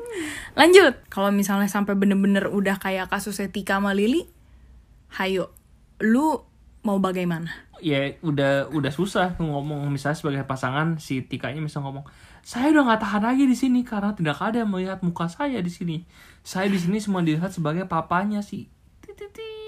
Lanjut. 0.54 0.94
Kalau 1.10 1.34
misalnya 1.34 1.66
sampai 1.66 1.98
bener-bener 1.98 2.46
udah 2.46 2.78
kayak 2.78 3.10
kasus 3.10 3.42
Tika 3.50 3.82
sama 3.82 3.98
Lili 3.98 4.30
hayo. 5.18 5.50
Lu 5.98 6.46
mau 6.86 7.02
bagaimana? 7.02 7.50
Ya 7.82 8.14
udah 8.22 8.70
udah 8.70 8.92
susah 8.94 9.34
ngomong 9.42 9.90
misalnya 9.90 10.14
sebagai 10.14 10.46
pasangan 10.46 11.02
si 11.02 11.26
Tikanya 11.26 11.58
misal 11.58 11.82
ngomong 11.82 12.06
saya 12.44 12.70
udah 12.76 12.92
nggak 12.92 13.02
tahan 13.02 13.22
lagi 13.24 13.44
di 13.48 13.56
sini 13.56 13.80
karena 13.82 14.12
tidak 14.12 14.36
ada 14.36 14.62
yang 14.62 14.70
melihat 14.70 15.00
muka 15.00 15.26
saya 15.32 15.64
di 15.64 15.72
sini. 15.72 16.04
Saya 16.44 16.68
di 16.68 16.76
sini 16.76 17.00
cuma 17.00 17.24
dilihat 17.24 17.50
sebagai 17.56 17.88
papanya 17.88 18.44
si 18.44 18.68
tititit 19.00 19.63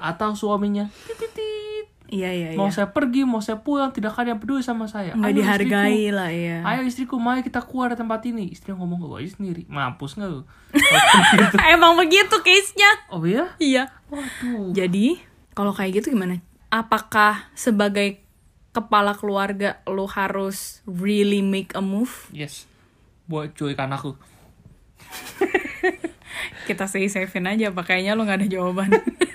atau 0.00 0.32
suaminya 0.34 0.88
tititit 1.06 1.86
iya 2.10 2.34
iya 2.34 2.48
mau 2.58 2.66
iya 2.66 2.74
saya 2.74 2.88
pergi 2.90 3.22
mau 3.22 3.38
saya 3.38 3.62
pulang 3.62 3.94
tidak 3.94 4.18
ada 4.18 4.34
yang 4.34 4.40
peduli 4.42 4.66
sama 4.66 4.90
saya. 4.90 5.14
Nggak 5.14 5.30
Ayo, 5.30 5.38
dihargai 5.38 5.94
istriku. 5.94 6.18
lah 6.18 6.30
ya 6.34 6.58
ayo 6.66 6.80
istriku 6.82 7.14
mari 7.22 7.46
kita 7.46 7.62
keluar 7.62 7.94
dari 7.94 8.02
tempat 8.02 8.20
ini. 8.26 8.50
Istri 8.50 8.74
ngomong 8.74 8.98
gue 8.98 9.22
aja 9.22 9.30
sendiri 9.38 9.62
mampus 9.70 10.18
nggak 10.18 10.30
lu? 10.32 10.42
Emang 11.76 11.94
begitu 11.94 12.34
case 12.42 12.74
nya 12.74 12.90
oh 13.14 13.22
iya? 13.22 13.54
Iya. 13.62 13.84
Waduh. 14.10 14.74
Jadi 14.74 15.22
kalau 15.54 15.70
kayak 15.70 16.02
gitu 16.02 16.18
gimana? 16.18 16.42
Apakah 16.66 17.46
sebagai 17.54 18.18
kepala 18.74 19.14
keluarga 19.14 19.78
lo 19.86 20.10
harus 20.10 20.82
really 20.90 21.46
make 21.46 21.70
a 21.78 21.82
move? 21.82 22.26
Yes. 22.34 22.66
Buat 23.30 23.54
culik 23.54 23.78
anakku 23.78 24.18
kita 26.68 26.86
safe 26.86 27.10
aja 27.18 27.74
pakainya 27.74 28.14
lo 28.14 28.22
nggak 28.26 28.44
ada 28.44 28.48
jawaban 28.48 28.90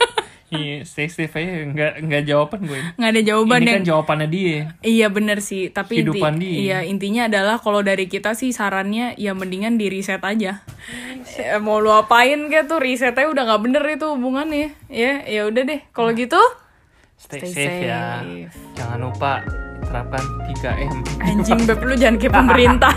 Iya, 0.55 0.77
stay 0.81 1.07
safe 1.07 1.33
aja 1.33 1.51
nggak 1.65 1.93
nggak 2.01 2.23
jawaban 2.25 2.59
gue. 2.63 2.79
nggak 2.93 3.09
ada 3.09 3.21
jawaban 3.21 3.57
Ini 3.57 3.65
yang 3.65 3.75
kan 3.75 3.85
jawabannya 3.85 4.27
dia. 4.27 4.59
iya 4.81 5.07
bener 5.07 5.37
sih 5.39 5.67
tapi 5.69 5.91
inti, 5.95 6.07
Kehidupan 6.07 6.33
dia. 6.35 6.53
iya 6.53 6.77
intinya 6.81 7.25
adalah 7.25 7.57
kalau 7.57 7.79
dari 7.79 8.05
kita 8.05 8.31
sih 8.31 8.49
sarannya 8.49 9.15
ya 9.15 9.31
mendingan 9.31 9.75
di 9.75 9.87
reset 9.87 10.19
aja 10.19 10.63
Eh, 11.35 11.57
mau 11.57 11.77
lu 11.77 11.89
apain 11.89 12.47
kayak 12.47 12.65
tuh 12.65 12.77
resetnya 12.77 13.25
udah 13.25 13.43
nggak 13.45 13.61
bener 13.61 13.83
itu 13.89 14.07
hubungannya 14.07 14.71
ya 14.87 15.19
ya 15.21 15.41
udah 15.43 15.63
deh 15.63 15.81
kalau 15.89 16.11
gitu 16.11 16.39
Stay, 17.17 17.39
Stay 17.41 17.51
safe, 17.57 17.79
ya. 17.85 18.21
safe. 18.21 18.51
Jangan 18.75 18.99
lupa 19.01 19.39
terapkan 19.81 20.19
3M. 20.51 20.93
anjing 21.21 21.59
beb 21.63 21.79
lu 21.79 21.95
jangan 21.95 22.15
kayak 22.17 22.33
pemerintah 22.39 22.93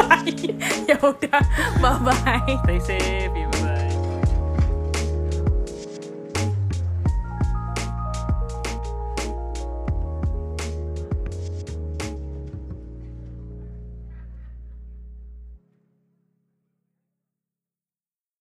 ya 0.88 0.96
udah 0.98 1.40
bye 1.78 1.98
bye 2.02 2.54
Stay 2.64 2.80
safe. 2.80 3.32
ya. 3.32 3.73